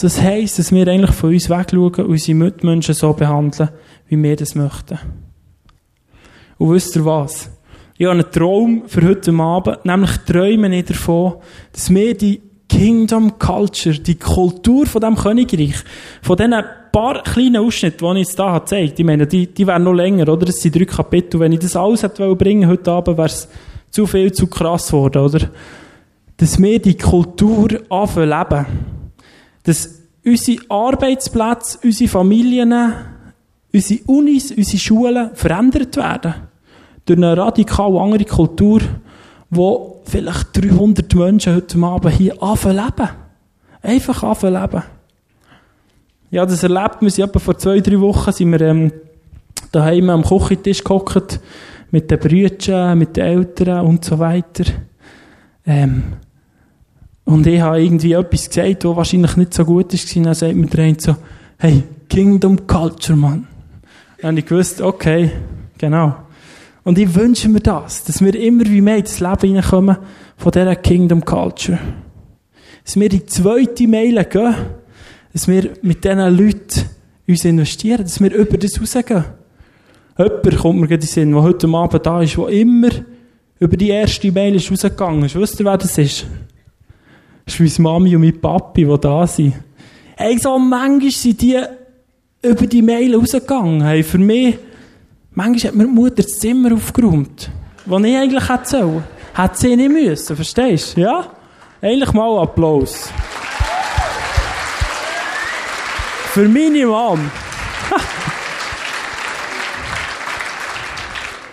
Das 0.00 0.20
heisst, 0.20 0.58
dass 0.58 0.72
wir 0.72 0.86
eigentlich 0.86 1.12
von 1.12 1.32
uns 1.32 1.48
wegschauen 1.48 1.94
und 1.94 1.98
unsere 1.98 2.36
Mitmenschen 2.36 2.94
so 2.94 3.12
behandeln, 3.12 3.70
wie 4.08 4.22
wir 4.22 4.36
das 4.36 4.54
möchten. 4.54 4.98
Und 6.58 6.72
wisst 6.72 6.96
ihr 6.96 7.04
was? 7.04 7.50
Ich 7.96 8.06
habe 8.06 8.20
einen 8.20 8.30
Traum 8.30 8.82
für 8.86 9.08
heute 9.08 9.32
Abend, 9.32 9.84
nämlich 9.84 10.16
träume 10.18 10.76
ich 10.76 10.84
davon, 10.84 11.34
dass 11.72 11.90
wir 11.90 12.16
die 12.16 12.40
Kingdom 12.68 13.38
Culture, 13.38 13.98
die 13.98 14.16
Kultur 14.16 14.86
von 14.86 15.00
dem 15.00 15.16
Königreich, 15.16 15.74
von 16.22 16.36
diesen 16.36 16.62
paar 16.92 17.22
kleinen 17.22 17.56
Ausschnitten, 17.56 18.14
die 18.14 18.20
ich 18.20 18.28
jetzt 18.28 18.36
hier 18.36 18.60
gezeigt 18.60 18.92
habe, 18.92 19.00
ich 19.00 19.04
meine, 19.04 19.26
die, 19.26 19.46
die 19.46 19.66
wären 19.66 19.84
noch 19.84 19.92
länger, 19.92 20.28
oder? 20.28 20.46
Das 20.46 20.60
sind 20.60 20.74
drei 20.74 20.84
Kapitel. 20.84 21.40
Wenn 21.40 21.52
ich 21.52 21.60
das 21.60 21.76
alles 21.76 22.02
hätte 22.02 22.34
bringen 22.34 22.68
heute 22.68 22.90
Abend, 22.92 23.16
wäre 23.18 23.26
es 23.26 23.48
zu 23.90 24.06
viel, 24.06 24.32
zu 24.32 24.46
krass 24.46 24.88
geworden, 24.88 25.22
oder? 25.22 25.50
Dass 26.36 26.60
wir 26.60 26.78
die 26.78 26.96
Kultur 26.96 27.68
anfangen 27.88 28.28
leben. 28.28 28.66
Dass 29.64 30.02
unsere 30.24 30.62
Arbeitsplätze, 30.68 31.78
unsere 31.82 32.10
Familien, 32.10 32.92
unsere 33.72 34.00
Unis, 34.06 34.52
unsere 34.52 34.78
Schulen 34.78 35.30
verändert 35.34 35.96
werden. 35.96 36.34
Durch 37.08 37.16
eine 37.16 37.34
radikal 37.38 37.96
andere 37.96 38.26
Kultur, 38.26 38.82
wo 39.48 40.02
vielleicht 40.04 40.62
300 40.62 41.14
Menschen 41.14 41.54
heute 41.54 41.78
Abend 41.78 42.14
hier 42.14 42.42
anfangen 42.42 42.76
leben. 42.76 43.08
Einfach 43.80 44.22
anfangen 44.22 44.60
leben. 44.60 44.82
Ja, 46.30 46.44
das 46.44 46.62
erlebt 46.62 46.98
wir. 47.00 47.24
Etwa 47.24 47.38
vor 47.38 47.56
zwei, 47.56 47.80
drei 47.80 47.98
Wochen 47.98 48.30
sind 48.30 48.52
wir 48.52 48.60
ähm, 48.60 48.92
daheim 49.72 50.10
am 50.10 50.22
Küchentisch 50.22 50.84
gehockt 50.84 51.40
mit 51.90 52.10
den 52.10 52.18
Brüdern, 52.18 52.98
mit 52.98 53.16
den 53.16 53.24
Eltern 53.24 53.86
und 53.86 54.04
so 54.04 54.18
weiter. 54.18 54.64
Ähm, 55.66 56.02
und 57.24 57.46
ich 57.46 57.58
habe 57.62 57.82
irgendwie 57.82 58.12
etwas 58.12 58.50
gesagt, 58.50 58.84
was 58.84 58.96
wahrscheinlich 58.96 59.34
nicht 59.38 59.54
so 59.54 59.64
gut. 59.64 59.94
Und 59.94 60.26
dann 60.26 60.34
sagt 60.34 60.54
mir 60.54 60.66
der 60.66 60.94
so, 60.98 61.16
hey, 61.56 61.84
Kingdom 62.10 62.66
Culture, 62.66 63.16
Mann. 63.16 63.46
Habe 64.22 64.38
ich 64.38 64.44
gewusst, 64.44 64.82
okay, 64.82 65.30
genau. 65.78 66.27
Und 66.88 66.96
ich 66.96 67.14
wünsche 67.14 67.50
mir 67.50 67.60
das, 67.60 68.02
dass 68.04 68.24
wir 68.24 68.34
immer 68.34 68.64
wie 68.64 68.80
mehr 68.80 68.96
ins 68.96 69.20
Leben 69.20 69.42
hineinkommen 69.42 69.98
von 70.38 70.52
dieser 70.52 70.74
Kingdom 70.74 71.22
Culture. 71.22 71.78
Dass 72.82 72.98
wir 72.98 73.10
die 73.10 73.26
zweite 73.26 73.86
Meile 73.86 74.24
gehen, 74.24 74.54
dass 75.34 75.46
wir 75.48 75.74
mit 75.82 76.02
diesen 76.02 76.34
Leuten 76.34 76.88
uns 77.26 77.44
investieren, 77.44 78.04
dass 78.04 78.22
wir 78.22 78.32
über 78.34 78.56
das 78.56 78.80
rausgehen. 78.80 79.22
Jemand 80.16 80.56
kommt 80.56 80.80
mir 80.80 80.88
gerade 80.88 80.94
in 80.94 81.00
den 81.00 81.06
Sinn, 81.08 81.32
der 81.32 81.42
heute 81.42 81.68
Abend 81.68 82.06
da 82.06 82.22
ist, 82.22 82.38
der 82.38 82.48
immer 82.48 82.88
über 83.58 83.76
die 83.76 83.90
erste 83.90 84.32
Mail 84.32 84.54
ist 84.54 84.70
rausgegangen 84.70 85.24
ist. 85.24 85.38
Wisst 85.38 85.60
ihr, 85.60 85.66
wer 85.66 85.76
das 85.76 85.98
ist? 85.98 86.24
Das 87.44 87.60
ist 87.60 87.78
meine 87.78 87.98
Mami 87.98 88.16
und 88.16 88.22
mein 88.22 88.40
Papi, 88.40 88.86
die 88.86 88.98
da 88.98 89.26
sind. 89.26 89.52
Hey, 90.16 90.38
so 90.38 90.58
manchmal 90.58 91.10
sind 91.10 91.42
die 91.42 91.60
über 92.40 92.66
die 92.66 92.80
Mail 92.80 93.14
rausgegangen. 93.14 93.82
Hey, 93.82 94.02
für 94.02 94.16
mich, 94.16 94.56
manchmal 95.38 95.70
hat 95.70 95.74
mir 95.76 95.84
die 95.84 95.90
Mutter 95.90 96.22
das 96.22 96.32
Zimmer 96.32 96.74
aufgeräumt. 96.74 97.50
Was 97.86 98.02
ich 98.02 98.16
eigentlich 98.16 98.48
hätte 98.48 98.68
sollen. 98.68 99.04
Hätte 99.34 99.56
sie 99.56 99.76
nicht 99.76 99.90
müssen, 99.90 100.34
verstehst 100.34 100.96
du? 100.96 101.02
Ja? 101.02 101.30
Eigentlich 101.80 102.12
mal 102.12 102.42
Applaus. 102.42 103.08
Für 106.32 106.48
meine 106.48 106.86
Mom. 106.86 107.30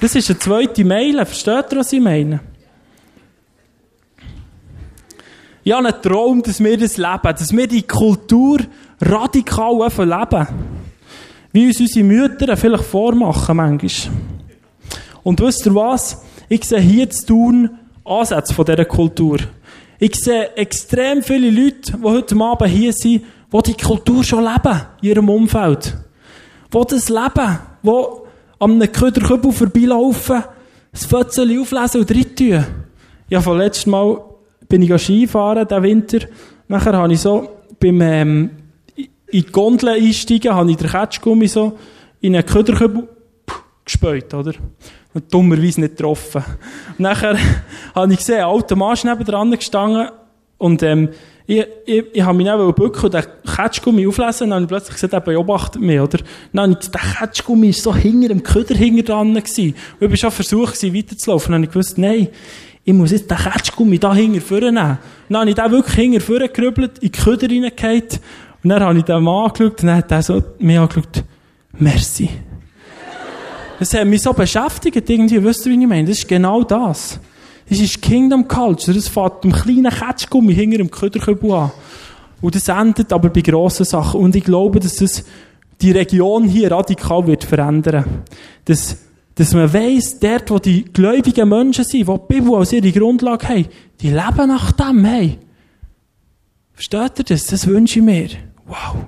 Das 0.02 0.14
ist 0.14 0.30
eine 0.30 0.38
zweite 0.38 0.84
Mail. 0.84 1.26
Versteht 1.26 1.72
ihr, 1.72 1.80
was 1.80 1.92
ich 1.92 2.02
meine? 2.02 2.42
Ich 5.64 5.72
habe 5.72 5.88
einen 5.88 6.02
Traum, 6.02 6.44
dass 6.44 6.64
wir 6.64 6.78
das 6.78 6.98
leben, 6.98 7.22
dass 7.24 7.52
wir 7.52 7.66
die 7.66 7.82
Kultur 7.82 8.60
radikal 9.02 9.74
leben. 9.98 10.48
Wie 11.56 11.68
uns 11.68 11.80
unsere 11.80 12.04
Mütter 12.04 12.58
vielleicht 12.58 12.84
vormachen 12.84 13.56
manchmal. 13.56 14.14
Und 15.24 15.40
wisst 15.40 15.66
ihr 15.66 15.74
was? 15.74 16.22
Ich 16.50 16.66
sehe 16.66 16.82
hier 16.82 17.10
zu 17.10 17.28
tun 17.28 17.70
Ansätze 18.04 18.54
von 18.54 18.66
dieser 18.66 18.84
Kultur. 18.84 19.38
Ich 19.98 20.16
sehe 20.16 20.54
extrem 20.58 21.24
viele 21.24 21.50
Leute, 21.50 21.94
die 21.94 22.04
heute 22.04 22.36
Abend 22.36 22.70
hier 22.70 22.92
sind, 22.92 23.24
die 23.54 23.62
die 23.68 23.74
Kultur 23.82 24.22
schon 24.26 24.44
leben, 24.44 24.82
in 25.02 25.08
ihrem 25.08 25.30
Umfeld. 25.30 25.98
Die 26.74 26.82
das 26.90 27.08
leben, 27.08 27.60
die 27.84 28.04
an 28.60 28.72
einem 28.72 28.92
Köderkübel 28.92 29.54
vorbeilaufen, 29.54 30.44
das 30.92 31.06
Fötzchen 31.06 31.58
auflesen 31.58 32.02
und 32.02 32.10
drin 32.10 32.36
tun. 32.36 32.66
Ja, 33.30 33.40
vom 33.40 33.58
letzten 33.58 33.92
Mal 33.92 34.22
bin 34.68 34.82
ich 34.82 35.02
Skifahren, 35.02 35.66
diesen 35.66 35.84
Winter. 35.84 36.20
Nachher 36.68 36.98
habe 36.98 37.14
ich 37.14 37.22
so, 37.22 37.48
beim, 37.80 38.02
ähm, 38.02 38.50
in 39.28 39.46
die 39.46 39.52
Gondel 39.52 39.90
einsteigen, 39.90 40.54
habe 40.54 40.72
ich 40.72 40.78
den 40.78 40.90
Ketschgummi 40.90 41.48
so 41.48 41.78
in 42.22 42.36
einen 42.36 42.46
Köderkübel 42.46 43.08
gespäut, 43.84 44.34
oder? 44.34 44.54
Und 45.14 45.34
dummerweise 45.34 45.82
nicht 45.82 45.98
getroffen. 45.98 46.44
Und 46.90 47.00
nachher 47.00 47.38
habe 47.96 48.14
ich 48.14 48.20
gesehen, 48.20 48.40
ein 48.40 48.46
alter 48.46 48.76
Mann 48.76 48.98
neben 49.04 49.24
dran 49.24 49.52
gestanden 49.52 50.10
und, 50.58 50.84
ähm, 50.84 51.10
ich, 51.48 51.64
ich, 51.86 52.06
ich 52.14 52.24
habe 52.24 52.38
mich 52.38 52.48
neben 52.48 52.74
bücken 52.74 53.06
und 53.06 53.14
den 53.14 53.24
Ketschgummi 53.46 54.08
auflesen, 54.08 54.46
und 54.46 54.50
dann 54.50 54.56
habe 54.56 54.64
ich 54.64 54.70
plötzlich 54.70 54.94
gesagt, 54.96 55.14
er 55.14 55.22
beobachtet 55.22 55.82
mich, 55.82 56.00
oder? 56.00 56.20
Dann 56.52 56.72
habe 56.72 56.80
ich, 56.82 56.90
der 56.90 57.02
Ketschgummi 57.02 57.68
war 57.68 57.74
so 57.74 57.96
hinter 57.96 58.30
dem 58.30 58.42
Köder 58.42 58.76
hinter 58.76 59.04
dran 59.04 59.34
gewesen. 59.34 59.76
Und 60.00 60.06
ich 60.06 60.10
war 60.10 60.18
schon 60.18 60.32
versucht, 60.32 60.82
weiterzulaufen. 60.82 61.48
Und 61.48 61.52
dann 61.52 61.62
habe 61.62 61.66
ich 61.66 61.72
gewusst, 61.72 61.98
nein, 61.98 62.30
ich 62.84 62.94
muss 62.94 63.12
jetzt 63.12 63.30
den 63.30 63.38
Ketschgummi 63.38 64.00
da 64.00 64.16
hinter 64.16 64.42
vorne 64.42 64.72
nehmen. 64.72 64.98
Dann 65.30 65.40
habe 65.40 65.50
ich 65.50 65.56
den 65.56 65.72
wirklich 65.72 65.96
hinter 65.96 66.22
vorne 66.22 66.50
gerübbelt, 66.50 66.98
in 67.00 67.12
die 67.12 67.20
Köder 67.20 67.48
reingehauen. 67.48 68.04
Und 68.66 68.70
dann 68.70 68.82
habe 68.82 68.98
ich 68.98 69.06
den 69.06 69.22
Mann 69.22 69.46
angeschaut 69.46 69.80
und 69.82 69.84
dann 69.84 69.98
hat 69.98 70.12
er 70.12 70.24
so 70.24 70.42
mir 70.58 70.82
angeschaut, 70.82 71.24
merci. 71.78 72.28
Das 73.78 73.94
hat 73.94 74.08
mich 74.08 74.24
so 74.24 74.34
beschäftigt, 74.34 75.08
irgendwie, 75.08 75.44
wisst 75.44 75.68
ihr, 75.68 75.74
wie 75.74 75.80
ich 75.80 75.88
meine? 75.88 76.08
Das 76.08 76.18
ist 76.18 76.28
genau 76.28 76.64
das. 76.64 77.20
Das 77.70 77.80
ist 77.80 78.02
Kingdom 78.02 78.48
Culture. 78.48 78.98
Das 78.98 79.08
fängt 79.08 79.44
einem 79.44 79.54
kleinen 79.54 79.92
Ketschgummi 79.92 80.56
hinter 80.56 80.80
dem 80.80 80.90
Köderkübel 80.90 81.52
an. 81.52 81.72
Und 82.42 82.56
das 82.56 82.68
endet 82.68 83.14
aber 83.14 83.30
bei 83.30 83.42
grossen 83.42 83.86
Sachen. 83.86 84.20
Und 84.20 84.36
ich 84.36 84.44
glaube, 84.44 84.80
dass 84.80 84.96
das 84.96 85.24
die 85.80 85.92
Region 85.92 86.46
hier 86.46 86.72
radikal 86.72 87.28
wird 87.28 87.44
verändern. 87.44 88.24
Dass, 88.66 88.98
dass 89.36 89.54
man 89.54 89.72
weiss, 89.72 90.18
dort, 90.20 90.50
wo 90.50 90.58
die 90.58 90.86
gläubigen 90.86 91.50
Menschen 91.50 91.84
sind, 91.84 92.08
die 92.08 92.12
die 92.12 92.34
Bibel 92.34 92.56
als 92.56 92.74
ihre 92.74 92.92
Grundlage 92.92 93.48
haben, 93.48 93.68
die 94.02 94.10
leben 94.10 94.48
nach 94.48 94.72
dem, 94.72 95.06
hey. 95.06 95.38
Versteht 96.74 97.20
ihr 97.20 97.26
das? 97.26 97.46
Das 97.46 97.68
wünsche 97.68 98.00
ich 98.00 98.06
mir. 98.06 98.30
Wow. 98.66 99.08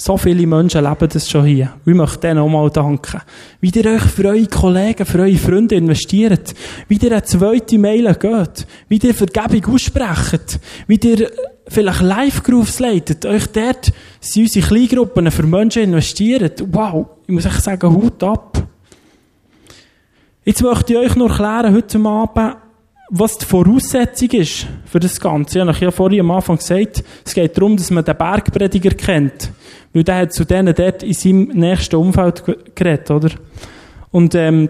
So 0.00 0.16
viele 0.16 0.46
Menschen 0.46 0.84
leben 0.84 1.08
das 1.12 1.28
schon 1.28 1.44
hier. 1.44 1.74
Ich 1.84 1.92
möchte 1.92 2.20
denen 2.20 2.38
auch 2.38 2.48
mal 2.48 2.70
danken. 2.70 3.20
Wie 3.60 3.70
ihr 3.70 3.84
euch 3.84 4.02
für 4.02 4.26
eure 4.28 4.46
Kollegen, 4.46 5.04
für 5.04 5.18
eure 5.18 5.36
Freunde 5.36 5.74
investiert. 5.74 6.54
Wie 6.86 6.98
ihr 6.98 7.10
eine 7.10 7.24
zweite 7.24 7.78
Mail 7.78 8.14
geht. 8.14 8.66
Wie 8.88 8.98
ihr 8.98 9.12
Vergebung 9.12 9.74
aussprecht. 9.74 10.60
Wie 10.86 11.00
ihr 11.02 11.28
vielleicht 11.66 12.00
Live-Groups 12.00 12.78
leitet. 12.78 13.26
Euch 13.26 13.48
dort 13.48 13.92
sind 14.20 14.44
unsere 14.44 14.66
Kleingruppen 14.68 15.32
für 15.32 15.42
Menschen 15.42 15.82
investiert. 15.82 16.62
Wow. 16.72 17.08
Ich 17.26 17.34
muss 17.34 17.46
euch 17.46 17.58
sagen, 17.58 17.92
Hut 17.92 18.22
ab. 18.22 18.68
Jetzt 20.44 20.62
möchte 20.62 20.92
ich 20.92 20.98
euch 21.00 21.16
noch 21.16 21.28
erklären, 21.28 21.74
heute 21.74 21.98
Abend, 21.98 22.56
was 23.10 23.38
die 23.38 23.46
Voraussetzung 23.46 24.30
ist 24.30 24.66
für 24.84 25.00
das 25.00 25.18
Ganze. 25.20 25.60
Ich 25.60 25.64
habe 25.64 25.78
ja 25.78 25.90
vorhin 25.90 26.20
am 26.20 26.30
Anfang 26.30 26.58
gesagt, 26.58 27.02
es 27.24 27.34
geht 27.34 27.56
darum, 27.56 27.76
dass 27.76 27.90
man 27.90 28.04
den 28.04 28.16
Bergprediger 28.16 28.90
kennt. 28.90 29.50
Weil 29.92 30.04
der 30.04 30.16
hat 30.16 30.32
zu 30.32 30.44
denen 30.44 30.74
dort 30.74 31.02
in 31.02 31.14
seinem 31.14 31.44
nächsten 31.54 31.96
Umfeld 31.96 32.44
geredet, 32.74 33.10
oder? 33.10 33.30
Und, 34.10 34.34
ähm, 34.34 34.68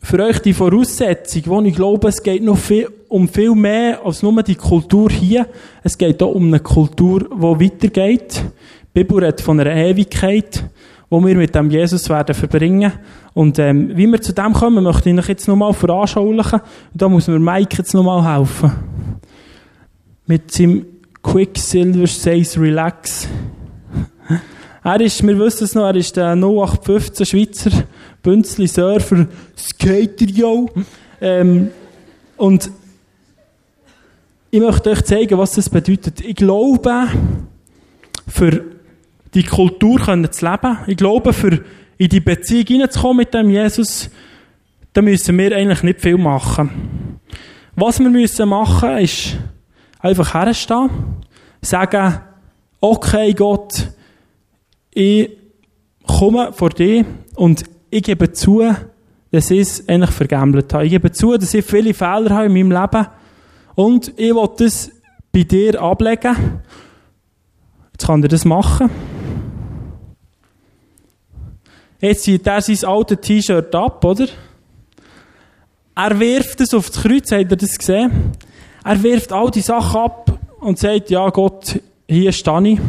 für 0.00 0.24
euch 0.24 0.38
die 0.38 0.54
Voraussetzung, 0.54 1.42
wo 1.46 1.60
ich 1.60 1.74
glaube, 1.74 2.08
es 2.08 2.22
geht 2.22 2.42
noch 2.42 2.56
viel, 2.56 2.88
um 3.08 3.28
viel 3.28 3.54
mehr 3.54 4.04
als 4.04 4.22
nur 4.22 4.42
die 4.42 4.54
Kultur 4.54 5.10
hier. 5.10 5.46
Es 5.82 5.98
geht 5.98 6.22
auch 6.22 6.34
um 6.34 6.46
eine 6.46 6.60
Kultur, 6.60 7.20
die 7.20 7.64
weitergeht. 7.64 8.42
Die 8.42 9.02
Bibel 9.02 9.22
redet 9.22 9.40
von 9.40 9.60
einer 9.60 9.74
Ewigkeit, 9.74 10.64
wo 11.10 11.24
wir 11.24 11.34
mit 11.36 11.54
dem 11.54 11.70
Jesus 11.70 12.08
werden 12.08 12.34
verbringen. 12.34 12.92
Und 13.34 13.58
ähm, 13.58 13.96
wie 13.96 14.06
wir 14.06 14.20
zu 14.20 14.32
dem 14.32 14.52
kommen, 14.52 14.84
möchte 14.84 15.10
ich 15.10 15.18
euch 15.18 15.28
jetzt 15.28 15.48
nochmal 15.48 15.72
veranschaulichen. 15.72 16.60
Und 16.60 17.02
da 17.02 17.08
muss 17.08 17.28
mir 17.28 17.38
Mike 17.38 17.76
jetzt 17.78 17.94
nochmal 17.94 18.38
helfen. 18.38 18.72
Mit 20.26 20.50
seinem 20.50 20.84
Quicksilver 21.22 22.06
Says 22.06 22.58
Relax. 22.58 23.28
Er 24.84 25.00
ist, 25.00 25.26
wir 25.26 25.38
wissen 25.38 25.64
es 25.64 25.74
noch, 25.74 25.84
er 25.84 25.96
ist 25.96 26.16
der 26.16 26.34
0815 26.34 27.26
Schweizer 27.26 27.70
Bünzli-Surfer 28.22 29.26
Skater, 29.56 30.26
yo. 30.26 30.70
Ähm, 31.20 31.70
und 32.36 32.70
ich 34.50 34.60
möchte 34.60 34.90
euch 34.90 35.02
zeigen, 35.02 35.36
was 35.36 35.52
das 35.52 35.68
bedeutet. 35.68 36.20
Ich 36.20 36.36
glaube, 36.36 37.08
für 38.26 38.64
die 39.34 39.42
Kultur 39.42 39.98
können 40.00 40.30
zu 40.30 40.44
leben, 40.46 40.78
ich 40.86 40.96
glaube, 40.96 41.32
für 41.32 41.60
in 41.98 42.08
die 42.08 42.20
Beziehung 42.20 42.66
hineinzukommen 42.66 43.18
mit 43.18 43.34
dem 43.34 43.50
Jesus, 43.50 44.08
da 44.92 45.02
müssen 45.02 45.36
wir 45.36 45.54
eigentlich 45.54 45.82
nicht 45.82 46.00
viel 46.00 46.16
machen. 46.16 47.18
Was 47.74 47.98
wir 47.98 48.08
müssen 48.08 48.48
machen, 48.48 48.98
ist 48.98 49.36
einfach 50.00 50.34
herstehen, 50.34 50.90
sagen, 51.60 52.20
okay 52.80 53.32
Gott, 53.34 53.90
ich 54.92 55.30
komme 56.06 56.52
vor 56.52 56.70
dir 56.70 57.04
und 57.34 57.64
ich 57.90 58.02
gebe 58.02 58.32
zu, 58.32 58.62
dass 59.30 59.50
ich 59.50 59.60
es 59.60 59.88
eigentlich 59.88 60.10
vergambelt 60.10 60.72
habe. 60.72 60.86
Ich 60.86 60.90
gebe 60.90 61.12
zu, 61.12 61.36
dass 61.36 61.54
ich 61.54 61.64
viele 61.64 61.94
Fehler 61.94 62.30
habe 62.30 62.46
in 62.46 62.52
meinem 62.52 62.70
Leben 62.70 63.06
und 63.74 64.12
ich 64.16 64.34
will 64.34 64.48
das 64.56 64.90
bei 65.32 65.42
dir 65.42 65.80
ablegen. 65.80 66.62
Jetzt 67.92 68.06
kann 68.06 68.22
er 68.22 68.28
das 68.28 68.44
machen. 68.44 68.90
Jetzt 72.00 72.22
zieht 72.22 72.46
er 72.46 72.60
sein 72.60 72.88
altes 72.88 73.18
T-Shirt 73.20 73.74
ab, 73.74 74.04
oder? 74.04 74.26
Er 75.96 76.20
wirft 76.20 76.60
es 76.60 76.72
auf 76.72 76.90
das 76.90 77.02
Kreuz, 77.02 77.32
habt 77.32 77.50
ihr 77.50 77.56
das 77.56 77.76
gesehen? 77.76 78.32
Er 78.84 79.02
wirft 79.02 79.32
all 79.32 79.50
die 79.50 79.60
Sachen 79.60 80.00
ab 80.00 80.38
und 80.60 80.78
sagt, 80.78 81.10
ja 81.10 81.28
Gott, 81.30 81.80
hier 82.08 82.30
stehe 82.30 82.68
ich. 82.68 82.80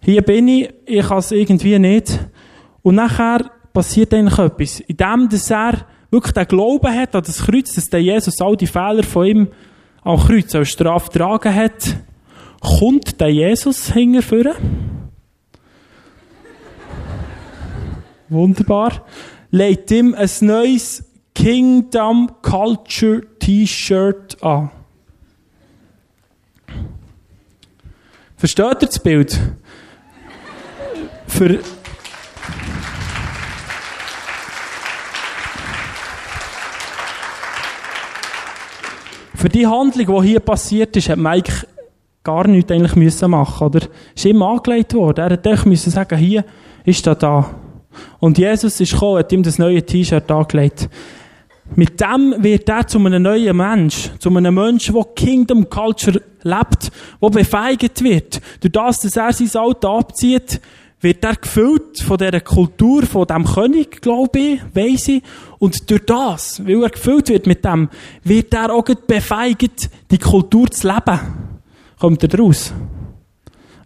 Hier 0.00 0.22
bin 0.22 0.48
ich, 0.48 0.70
ich 0.86 1.06
kann 1.06 1.18
es 1.18 1.30
irgendwie 1.30 1.78
nicht. 1.78 2.18
Und 2.82 2.94
nachher 2.94 3.50
passiert 3.74 4.14
eigentlich 4.14 4.38
etwas. 4.38 4.80
In 4.80 4.96
dem, 4.96 5.28
dass 5.28 5.50
er 5.50 5.86
wirklich 6.10 6.32
den 6.32 6.46
Glauben 6.46 6.94
hat 6.94 7.14
an 7.14 7.22
das 7.22 7.44
Kreuz, 7.44 7.74
dass 7.74 7.90
der 7.90 8.02
Jesus 8.02 8.40
all 8.40 8.56
die 8.56 8.66
Fehler 8.66 9.02
von 9.02 9.26
ihm 9.26 9.48
am 10.02 10.18
Kreuz 10.18 10.54
als 10.54 10.70
Strafe 10.70 11.10
getragen 11.10 11.54
hat, 11.54 11.96
kommt 12.60 13.20
der 13.20 13.28
Jesus 13.28 13.92
hinterführen. 13.92 14.54
Wunderbar. 18.30 19.04
Legt 19.50 19.90
ihm 19.90 20.14
ein 20.14 20.30
neues 20.40 21.04
Kingdom 21.34 22.30
Culture 22.42 23.22
T-Shirt 23.40 24.42
an. 24.42 24.70
Versteht 28.36 28.82
ihr 28.82 28.86
das 28.86 28.98
Bild? 28.98 29.38
Für 31.26 31.60
Für 39.34 39.48
die 39.48 39.66
Handlung, 39.66 40.22
die 40.22 40.28
hier 40.28 40.40
passiert 40.40 40.94
ist, 40.96 41.08
hat 41.08 41.18
Mike 41.18 41.66
gar 42.22 42.46
nichts 42.46 42.70
eigentlich 42.70 42.94
müssen 42.94 43.30
machen, 43.30 43.66
oder? 43.66 43.80
Ist 44.14 44.26
ihm 44.26 44.42
angelegt 44.42 44.92
worden. 44.92 45.20
Er 45.20 45.30
hätte 45.30 45.66
müssen 45.66 45.90
sagen, 45.90 46.18
hier 46.18 46.44
ist 46.84 47.06
er 47.06 47.14
da. 47.14 47.59
Und 48.18 48.38
Jesus 48.38 48.80
ist 48.80 48.92
gekommen, 48.92 49.18
hat 49.18 49.32
ihm 49.32 49.42
das 49.42 49.58
neue 49.58 49.84
T-Shirt 49.84 50.30
angelegt. 50.30 50.88
Mit 51.76 52.00
dem 52.00 52.34
wird 52.38 52.68
er 52.68 52.86
zu 52.86 52.98
einem 52.98 53.22
neuen 53.22 53.56
Mensch, 53.56 54.10
zu 54.18 54.28
einem 54.28 54.54
Menschen, 54.54 54.94
der 54.94 55.04
Kingdom 55.14 55.70
Culture 55.70 56.20
lebt, 56.42 56.90
der 57.22 57.30
befeigt 57.30 58.02
wird. 58.02 58.40
Durch 58.60 58.72
das, 58.72 59.00
dass 59.00 59.16
er 59.16 59.32
sein 59.32 59.62
Auto 59.62 59.88
abzieht, 59.88 60.60
wird 61.00 61.24
er 61.24 61.36
gefüllt 61.36 62.00
von 62.00 62.18
dieser 62.18 62.40
Kultur, 62.40 63.04
von 63.04 63.26
dem 63.26 63.44
König, 63.44 64.02
glaube 64.02 64.38
ich, 64.38 64.60
weiss 64.74 65.08
ich. 65.08 65.22
Und 65.58 65.90
durch 65.90 66.04
das, 66.04 66.66
weil 66.66 66.82
er 66.82 66.90
gefüllt 66.90 67.28
wird 67.28 67.46
mit 67.46 67.64
dem, 67.64 67.88
wird 68.24 68.52
er 68.52 68.72
auch 68.72 68.84
befeigt, 68.84 69.88
die 70.10 70.18
Kultur 70.18 70.70
zu 70.70 70.88
leben. 70.88 71.20
Kommt 71.98 72.22
er 72.22 72.28
daraus? 72.28 72.72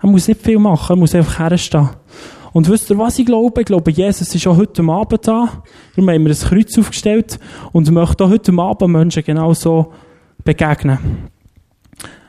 Er 0.03 0.09
muss 0.09 0.29
nicht 0.29 0.41
viel 0.41 0.59
machen, 0.59 0.93
er 0.93 0.97
muss 0.97 1.15
einfach 1.15 1.39
herstehen. 1.39 1.91
Und 2.55 2.69
wisst 2.69 2.89
ihr, 2.89 2.97
was 2.97 3.19
ich 3.19 3.27
glaube? 3.27 3.63
Ich 3.63 3.67
glaube, 3.67 3.91
Jesus 3.91 4.33
ist 4.33 4.47
auch 4.47 4.57
heute 4.57 4.85
Abend 4.85 5.27
da. 5.27 5.65
Darum 5.97 6.09
haben 6.09 6.25
wir 6.25 6.33
ein 6.33 6.39
Kreuz 6.39 6.79
aufgestellt 6.79 7.41
und 7.73 7.91
möchte 7.91 8.25
auch 8.25 8.31
heute 8.31 8.53
Abend 8.57 8.93
Menschen 8.93 9.25
genau 9.25 9.53
so 9.55 9.93
begegnen. 10.45 10.99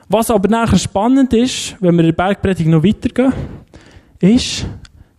Was 0.09 0.31
aber 0.31 0.49
nachher 0.49 0.79
spannend 0.79 1.31
ist, 1.33 1.75
wenn 1.79 1.93
wir 1.93 2.05
in 2.05 2.07
der 2.07 2.13
Bergpredigt 2.13 2.67
noch 2.67 2.83
weitergehen, 2.83 3.33
ist, 4.19 4.65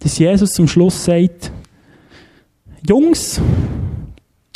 dass 0.01 0.19
Jesus 0.19 0.51
zum 0.51 0.67
Schluss 0.67 1.05
sagt, 1.05 1.53
Jungs, 2.85 3.41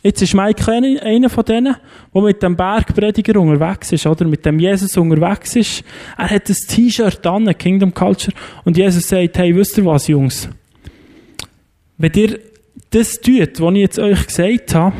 jetzt 0.03 0.23
ist 0.23 0.35
Mike 0.35 0.71
einer 0.71 1.29
von 1.29 1.45
denen, 1.45 1.77
der 2.15 2.23
mit 2.23 2.43
dem 2.43 2.57
Bergprediger 2.57 3.41
unterwegs 3.41 3.93
ist, 3.93 4.07
oder 4.07 4.25
mit 4.27 4.45
dem 4.45 4.59
Jesus 4.59 4.97
unterwegs 4.97 5.57
ist. 5.57 5.85
Er 6.17 6.31
hat 6.31 6.49
ein 6.49 6.55
T-Shirt 6.55 7.27
an, 7.27 7.57
Kingdom 7.59 7.93
Culture, 7.93 8.35
und 8.65 8.77
Jesus 8.77 9.09
sagt, 9.09 9.39
hey, 9.39 9.55
wisst 9.55 9.79
ihr 9.79 9.87
was, 9.87 10.07
Jungs? 10.07 10.49
Wenn 11.99 12.13
ihr 12.15 12.41
das 12.91 13.21
tut, 13.21 13.61
was 13.61 13.75
ich 13.75 13.81
jetzt 13.81 13.99
euch 13.99 14.27
gesagt 14.27 14.75
habe, 14.75 14.97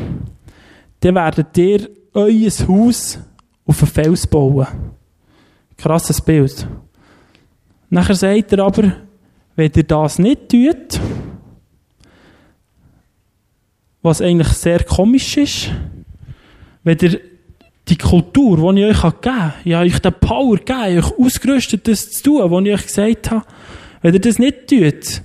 dann 0.99 1.15
werdet 1.15 1.57
ihr 1.57 1.89
euer 2.13 2.51
Haus 2.67 3.19
auf 3.65 3.81
einen 3.81 3.91
Fels 3.91 4.27
bauen. 4.27 4.67
Krasses 5.77 6.21
Bild. 6.21 6.67
Nachher 7.89 8.15
sagt 8.15 8.53
er 8.53 8.59
aber, 8.59 8.93
wenn 9.55 9.71
ihr 9.75 9.83
das 9.83 10.19
nicht 10.19 10.49
tut, 10.49 10.99
was 14.01 14.21
eigentlich 14.21 14.49
sehr 14.49 14.83
komisch 14.83 15.37
ist, 15.37 15.71
wenn 16.83 16.97
ihr 17.01 17.19
die 17.87 17.97
Kultur, 17.97 18.73
die 18.73 18.81
ich 18.81 19.03
euch 19.03 19.21
gegeben 19.21 19.41
habe, 19.41 19.53
ich 19.63 19.73
habe 19.73 19.85
euch 19.85 19.99
den 19.99 20.13
Power 20.13 20.57
gegeben, 20.57 20.99
euch 20.99 21.19
ausgerüstet, 21.19 21.87
das 21.87 22.11
zu 22.11 22.23
tun, 22.23 22.51
was 22.51 22.65
ich 22.65 22.73
euch 22.73 22.87
gesagt 22.87 23.31
habe, 23.31 23.45
wenn 24.01 24.13
ihr 24.13 24.21
das 24.21 24.39
nicht 24.39 24.67
tut, 24.67 25.21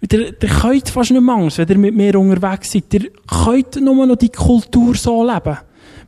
ihr, 0.00 0.20
ihr 0.20 0.48
könnt 0.48 0.88
fast 0.88 1.10
nicht 1.10 1.28
Angst, 1.28 1.58
wenn 1.58 1.68
ihr 1.68 1.78
mit 1.78 1.94
mir 1.94 2.18
unterwegs 2.18 2.72
seid. 2.72 2.92
Ihr 2.94 3.10
könnt 3.26 3.80
nur 3.80 4.06
noch 4.06 4.16
die 4.16 4.28
Kultur 4.28 4.94
so 4.94 5.24
leben. 5.24 5.58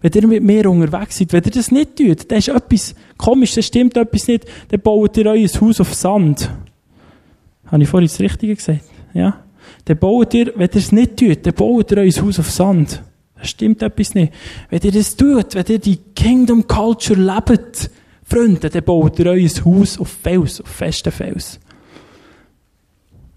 Wenn 0.02 0.12
ihr 0.12 0.26
mit 0.26 0.42
mir 0.42 0.70
unterwegs 0.70 1.18
seid, 1.18 1.32
wenn 1.32 1.44
ihr 1.44 1.50
das 1.50 1.70
nicht 1.70 1.96
tut, 1.96 2.30
dann 2.30 2.38
ist 2.38 2.48
etwas 2.48 2.94
komisch, 3.16 3.54
dann 3.54 3.62
stimmt 3.62 3.96
etwas 3.96 4.28
nicht, 4.28 4.46
dann 4.68 4.80
baut 4.80 5.16
ihr 5.16 5.26
euer 5.26 5.48
Haus 5.60 5.80
auf 5.80 5.94
Sand. 5.94 6.50
Habe 7.66 7.82
ich 7.82 7.88
vorhin 7.88 8.08
das 8.08 8.18
Richtige 8.18 8.56
gesagt? 8.56 8.84
Ja? 9.12 9.44
Dann 9.84 9.98
baut 9.98 10.34
ihr, 10.34 10.52
wenn 10.56 10.68
ihr 10.68 10.76
es 10.76 10.92
nicht 10.92 11.16
tut, 11.16 11.46
dann 11.46 11.54
baut 11.54 11.90
ihr 11.92 11.98
euer 11.98 12.22
Haus 12.22 12.38
auf 12.38 12.50
Sand. 12.50 13.02
Das 13.36 13.50
stimmt 13.50 13.82
etwas 13.82 14.14
nicht. 14.14 14.32
Wenn 14.68 14.80
ihr 14.82 14.92
das 14.92 15.16
tut, 15.16 15.54
wenn 15.54 15.66
ihr 15.68 15.78
die 15.78 15.96
Kingdom 16.14 16.66
Culture 16.66 17.18
lebt, 17.18 17.90
Freunde, 18.24 18.70
dann 18.70 18.84
baut 18.84 19.18
ihr 19.18 19.26
euer 19.26 19.48
Haus 19.64 19.98
auf 19.98 20.08
Fels, 20.08 20.60
auf 20.60 20.68
festen 20.68 21.10
Fels. 21.10 21.58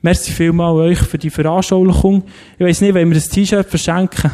Merci 0.01 0.31
vielmal 0.31 0.73
euch 0.73 0.99
für 0.99 1.17
die 1.17 1.29
Veranschaulichung. 1.29 2.23
Ich 2.59 2.65
weiss 2.65 2.81
nicht, 2.81 2.93
wenn 2.93 3.07
wir 3.07 3.15
das 3.15 3.29
T-Shirt 3.29 3.65
verschenken. 3.65 4.29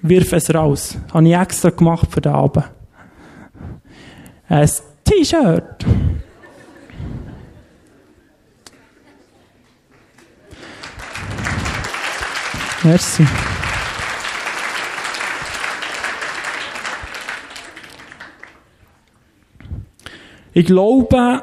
Wirf 0.00 0.32
es 0.32 0.54
raus. 0.54 0.96
Habe 1.12 1.28
ich 1.28 1.34
extra 1.34 1.70
gemacht 1.70 2.08
für 2.10 2.22
den 2.22 2.32
Abend. 2.32 2.64
Ein 4.48 4.70
T-Shirt. 5.04 5.84
Merci. 12.86 13.26
Ich 20.54 20.66
glaube, 20.66 21.42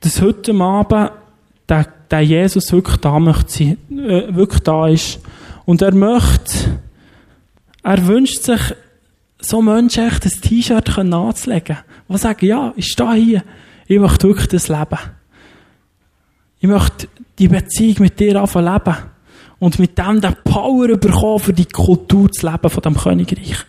dass 0.00 0.22
heute 0.22 0.54
Abend 0.54 1.12
der, 1.68 1.86
der 2.10 2.20
Jesus 2.22 2.72
wirklich 2.72 2.96
da 2.96 3.18
möchte 3.18 3.64
äh, 3.64 4.34
wirklich 4.34 4.62
da 4.62 4.88
ist. 4.88 5.20
Und 5.66 5.82
er 5.82 5.94
möchte, 5.94 6.80
er 7.82 8.06
wünscht 8.06 8.42
sich, 8.44 8.74
so 9.38 9.60
Menschen 9.60 10.06
echt 10.06 10.24
ein 10.24 10.40
T-Shirt 10.40 10.98
anzulegen, 10.98 11.76
die 12.08 12.16
sagen, 12.16 12.46
ja, 12.46 12.72
ich 12.76 12.86
stehe 12.86 13.14
hier, 13.14 13.44
ich 13.86 13.98
möchte 13.98 14.28
wirklich 14.28 14.48
das 14.48 14.68
leben. 14.68 14.98
Ich 16.58 16.68
möchte 16.68 17.06
die 17.38 17.48
Beziehung 17.48 17.96
mit 17.98 18.18
dir 18.18 18.40
anfangen 18.40 18.72
leben 18.72 18.96
und 19.60 19.78
mit 19.78 19.96
dem 19.96 20.20
den 20.20 20.34
Power 20.42 20.88
bekommen, 20.96 21.38
für 21.38 21.52
die 21.52 21.66
Kultur 21.66 22.32
zu 22.32 22.50
leben 22.50 22.68
von 22.68 22.82
dem 22.82 22.96
Königreich. 22.96 23.64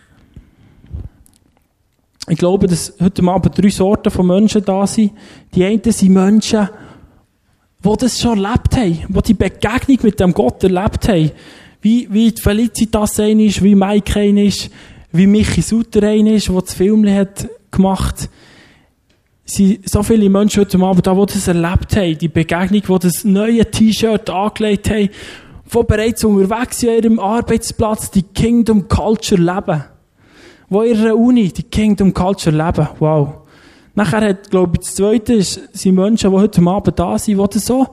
Ich 2.28 2.38
glaube, 2.38 2.66
dass 2.66 2.94
heute 3.00 3.22
Abend 3.24 3.56
drei 3.56 3.68
Sorten 3.68 4.10
von 4.10 4.26
Menschen 4.26 4.64
da 4.64 4.86
sind. 4.86 5.12
Die 5.54 5.64
einen 5.64 5.82
sind 5.84 6.12
Menschen, 6.12 6.68
die 7.84 7.96
das 7.98 8.20
schon 8.20 8.42
erlebt 8.42 8.76
haben, 8.76 9.04
die 9.08 9.22
die 9.22 9.34
Begegnung 9.34 9.98
mit 10.02 10.18
dem 10.18 10.32
Gott 10.32 10.64
erlebt 10.64 11.08
haben. 11.08 11.30
Wie, 11.82 12.08
wie 12.10 12.32
Felicitas 12.32 13.20
ein 13.20 13.40
ist, 13.40 13.62
wie 13.62 13.74
Mike 13.74 14.18
ein 14.18 14.38
ist, 14.38 14.70
wie 15.10 15.26
Michi 15.26 15.62
Sutter 15.62 16.04
ein 16.04 16.26
ist, 16.26 16.48
der 16.48 16.60
das 16.60 16.74
Film 16.74 17.06
hat 17.08 17.48
gemacht 17.70 18.30
es 19.44 19.54
sind 19.54 19.88
so 19.88 20.02
viele 20.02 20.30
Menschen 20.30 20.60
heute 20.60 20.78
Abend 20.78 21.06
da, 21.06 21.14
die 21.14 21.26
das 21.26 21.48
erlebt 21.48 21.96
haben, 21.96 22.16
die 22.16 22.28
Begegnung, 22.28 22.82
die 22.82 23.06
das 23.06 23.24
neue 23.24 23.68
T-Shirt 23.68 24.30
angelegt 24.30 24.88
haben 24.88 25.10
die 25.74 25.82
bereits 25.84 26.24
unterwegs 26.24 26.80
sind 26.80 26.90
an 26.90 26.96
ihrem 26.96 27.18
Arbeitsplatz 27.18 28.10
die 28.10 28.22
Kingdom 28.22 28.88
Culture 28.88 29.40
leben. 29.40 29.84
Wo 30.68 30.82
in 30.82 30.98
ihrer 30.98 31.16
Uni 31.16 31.48
die 31.48 31.62
Kingdom 31.62 32.14
Culture 32.14 32.56
leben. 32.56 32.88
Wow. 32.98 33.34
Nachher 33.94 34.28
hat, 34.28 34.50
glaube 34.50 34.72
ich, 34.74 34.86
das 34.86 34.94
Zweite 34.94 35.34
ist, 35.34 35.60
sind 35.76 35.94
Menschen, 35.94 36.30
die 36.30 36.36
heute 36.36 36.62
Abend 36.62 36.98
da 36.98 37.18
sind, 37.18 37.38
die 37.38 37.46
das 37.54 37.66
so 37.66 37.88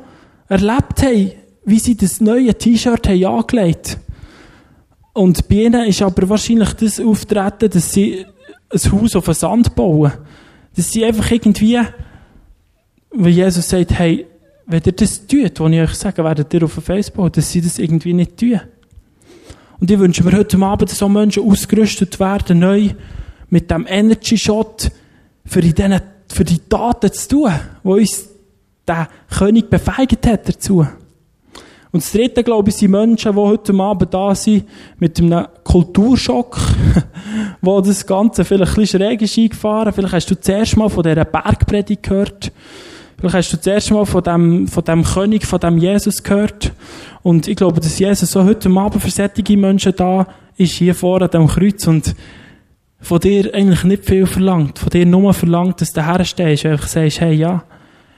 erlebt 0.47 1.01
haben, 1.01 1.31
wie 1.65 1.79
sie 1.79 1.95
das 1.95 2.21
neue 2.21 2.53
T-Shirt 2.53 3.07
haben 3.07 3.25
angelegt. 3.25 3.97
Und 5.13 5.47
bei 5.49 5.55
ihnen 5.55 5.87
ist 5.87 6.01
aber 6.01 6.29
wahrscheinlich 6.29 6.73
das 6.73 6.99
Auftreten, 6.99 7.69
dass 7.69 7.91
sie 7.91 8.25
ein 8.71 8.91
Haus 8.91 9.15
auf 9.15 9.25
den 9.25 9.33
Sand 9.33 9.75
bauen. 9.75 10.13
Dass 10.75 10.91
sie 10.91 11.03
einfach 11.03 11.29
irgendwie, 11.31 11.79
weil 13.11 13.31
Jesus 13.31 13.67
sagt, 13.67 13.91
hey, 13.91 14.25
wenn 14.69 14.83
ihr 14.85 14.91
das 14.91 15.25
tut, 15.25 15.59
was 15.59 15.71
ich 15.71 15.81
euch 15.81 15.95
sage, 15.95 16.23
werdet 16.23 16.53
ihr 16.53 16.63
auf 16.63 16.73
Facebook, 16.73 17.33
dass 17.33 17.51
sie 17.51 17.59
das 17.59 17.79
irgendwie 17.79 18.13
nicht 18.13 18.37
tun. 18.37 18.61
Und 19.79 19.89
ich 19.89 19.97
wünsche 19.97 20.23
mir 20.23 20.37
heute 20.37 20.59
Abend, 20.59 20.91
dass 20.91 20.99
so 20.99 21.09
Menschen 21.09 21.43
ausgerüstet 21.43 22.19
werden, 22.19 22.59
neu 22.59 22.89
mit 23.49 23.71
dem 23.71 23.87
Energy 23.89 24.37
Shot 24.37 24.91
für, 25.43 25.61
die, 25.61 25.73
für 26.27 26.43
die 26.43 26.59
Taten 26.59 27.11
zu 27.11 27.27
tun, 27.29 27.51
wo 27.81 27.95
uns 27.95 28.29
der 28.87 29.09
König 29.35 29.71
befeigt 29.71 30.27
hat 30.27 30.47
dazu. 30.47 30.85
Und 31.91 32.03
das 32.03 32.11
dritte, 32.11 32.43
glaube 32.43 32.69
ich, 32.69 32.75
sind 32.75 32.91
Menschen, 32.91 33.31
die 33.31 33.39
heute 33.39 33.73
Abend 33.73 34.13
da 34.13 34.35
sind, 34.35 34.67
mit 34.99 35.19
einem 35.19 35.47
Kulturschock, 35.63 36.59
wo 37.61 37.81
das 37.81 38.05
Ganze 38.05 38.45
vielleicht 38.45 38.73
ein 38.73 38.81
bisschen 38.81 39.01
schräg 39.01 39.21
ist 39.23 39.35
eingefahren. 39.35 39.93
Vielleicht 39.93 40.13
hast 40.13 40.29
du 40.29 40.39
zuerst 40.39 40.77
mal 40.77 40.89
von 40.89 41.01
dieser 41.01 41.25
Bergpredigt 41.25 42.03
gehört. 42.03 42.51
Vielleicht 43.19 43.35
hast 43.35 43.51
du 43.51 43.57
das 43.57 43.67
erste 43.67 43.93
Mal 43.95 44.05
von 44.05 44.23
dem, 44.23 44.67
von 44.67 44.83
dem 44.85 45.03
König, 45.03 45.45
von 45.45 45.59
dem 45.59 45.77
Jesus 45.77 46.23
gehört. 46.23 46.71
Und 47.21 47.49
ich 47.49 47.57
glaube, 47.57 47.81
dass 47.81 47.99
Jesus 47.99 48.31
so 48.31 48.45
heute 48.45 48.69
Abend 48.69 49.01
für 49.01 49.09
solche 49.09 49.57
Menschen 49.57 49.93
da 49.97 50.25
ist, 50.55 50.73
hier 50.73 50.95
vorne 50.95 51.25
an 51.25 51.31
dem 51.31 51.47
Kreuz 51.47 51.85
und 51.85 52.15
von 53.01 53.19
dir 53.19 53.53
eigentlich 53.53 53.83
nicht 53.83 54.05
viel 54.05 54.25
verlangt. 54.25 54.79
Von 54.79 54.89
dir 54.89 55.05
nur 55.05 55.33
verlangt, 55.33 55.81
dass 55.81 55.91
du 55.91 56.05
herstehst 56.05 56.63
und 56.63 56.71
einfach 56.71 56.87
sagst, 56.87 57.19
hey, 57.19 57.33
ja, 57.33 57.65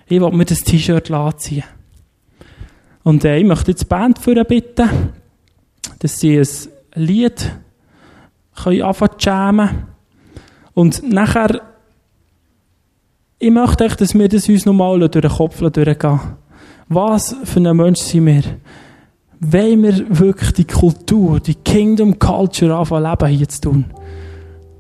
ich 0.06 0.22
will 0.22 0.32
mir 0.32 0.46
das 0.46 0.60
T-Shirt 0.60 1.10
anziehen. 1.10 1.64
Und 3.04 3.26
äh, 3.26 3.38
ich 3.38 3.46
möchte 3.46 3.72
jetzt 3.72 3.82
die 3.82 3.88
Band 3.88 4.20
für 4.20 4.44
bitten, 4.46 4.88
dass 5.98 6.20
sie 6.20 6.38
ein 6.38 6.48
Lied 6.94 7.52
können 8.64 8.84
anfangen 8.84 9.18
zu 9.18 9.26
jammen. 9.28 9.70
Und 10.76 11.12
nachher, 11.12 11.62
ich 13.42 13.50
möchte 13.50 13.86
echt, 13.86 14.00
dass 14.00 14.14
wir 14.14 14.30
das 14.30 14.48
uns 14.48 14.66
nochmal 14.68 15.00
durch 15.00 15.12
den 15.12 15.32
Kopf 15.32 15.60
durchgehen. 15.60 16.20
Was 16.88 17.36
für 17.44 17.60
ein 17.60 17.76
Mensch 17.76 18.00
sind 18.00 18.28
wir? 18.28 18.44
Wollen 19.40 19.82
wir 19.82 20.20
wirklich 20.20 20.52
die 20.52 20.66
Kultur, 20.66 21.40
die 21.40 21.56
Kingdom 21.56 22.20
Culture 22.20 22.76
anfangen 22.76 23.04
leben 23.04 23.28
hier 23.36 23.50
zu 23.50 23.62
tun? 23.62 23.86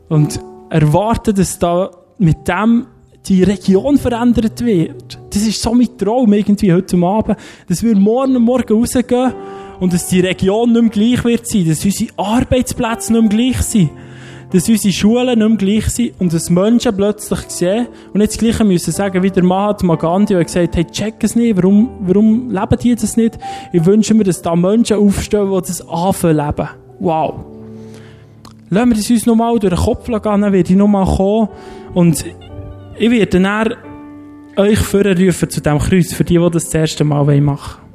Und 0.09 0.39
erwarten, 0.69 1.33
dass 1.33 1.57
da 1.57 1.89
mit 2.19 2.47
dem 2.47 2.85
die 3.25 3.41
Region 3.41 3.97
verändert 3.97 4.63
wird. 4.63 5.17
Das 5.31 5.41
ist 5.41 5.61
so 5.61 5.73
mein 5.73 5.97
Traum 5.97 6.31
irgendwie 6.31 6.71
heute 6.71 6.97
Abend, 6.97 7.37
dass 7.67 7.81
wir 7.81 7.95
morgen 7.95 8.35
und 8.35 8.43
morgen 8.43 8.77
rausgehen 8.77 9.33
und 9.79 9.91
dass 9.91 10.07
die 10.07 10.19
Region 10.19 10.71
nicht 10.71 10.81
mehr 10.81 10.91
gleich 10.91 11.23
wird 11.23 11.47
sein, 11.47 11.67
dass 11.67 11.83
unsere 11.83 12.11
Arbeitsplätze 12.17 13.13
nicht 13.13 13.21
mehr 13.21 13.29
gleich 13.29 13.61
sind, 13.63 13.89
dass 14.51 14.67
unsere 14.67 14.93
Schulen 14.93 15.39
nicht 15.39 15.47
mehr 15.47 15.57
gleich 15.57 15.89
sind 15.89 16.19
und 16.19 16.33
dass 16.33 16.49
Menschen 16.49 16.95
plötzlich 16.95 17.39
sehen 17.47 17.87
und 18.13 18.21
jetzt 18.21 18.35
das 18.35 18.39
Gleiche 18.39 18.63
müssen 18.63 18.91
sagen, 18.91 19.23
wie 19.23 19.31
der 19.31 19.43
Mahatma 19.43 19.95
Gandhi, 19.95 20.33
der 20.33 20.43
gesagt 20.43 20.75
hey, 20.75 20.85
check 20.85 21.15
es 21.23 21.35
nicht, 21.35 21.55
warum, 21.57 21.89
warum 22.01 22.49
leben 22.49 22.77
die 22.81 22.95
das 22.95 23.17
nicht? 23.17 23.39
Ich 23.71 23.85
wünsche 23.85 24.13
mir, 24.13 24.23
dass 24.23 24.41
da 24.41 24.55
Menschen 24.55 24.97
aufstehen, 24.97 25.49
die 25.51 25.67
das 25.67 25.87
anfangen 25.87 26.37
leben. 26.37 26.69
Wow. 26.99 27.45
Lassen 28.69 28.89
wir 28.89 28.95
das 28.95 29.09
uns 29.09 29.25
nochmal 29.25 29.57
durch 29.59 29.73
den 29.73 29.83
Kopf 29.83 30.05
gehen, 30.05 30.21
dann 30.23 30.41
werde 30.41 30.69
ich 30.69 30.77
nochmal 30.77 31.05
kommen 31.05 31.49
und 31.93 32.25
ich 32.97 33.11
werde 33.11 33.39
dann 33.39 33.73
euch 34.57 34.79
vorrufen 34.79 35.49
zu 35.49 35.61
diesem 35.61 35.79
Kreuz, 35.79 36.13
für 36.13 36.23
die, 36.23 36.37
die 36.37 36.49
das 36.51 36.65
das 36.65 36.75
erste 36.75 37.03
Mal 37.03 37.41
machen 37.41 37.77
wollen. 37.81 37.90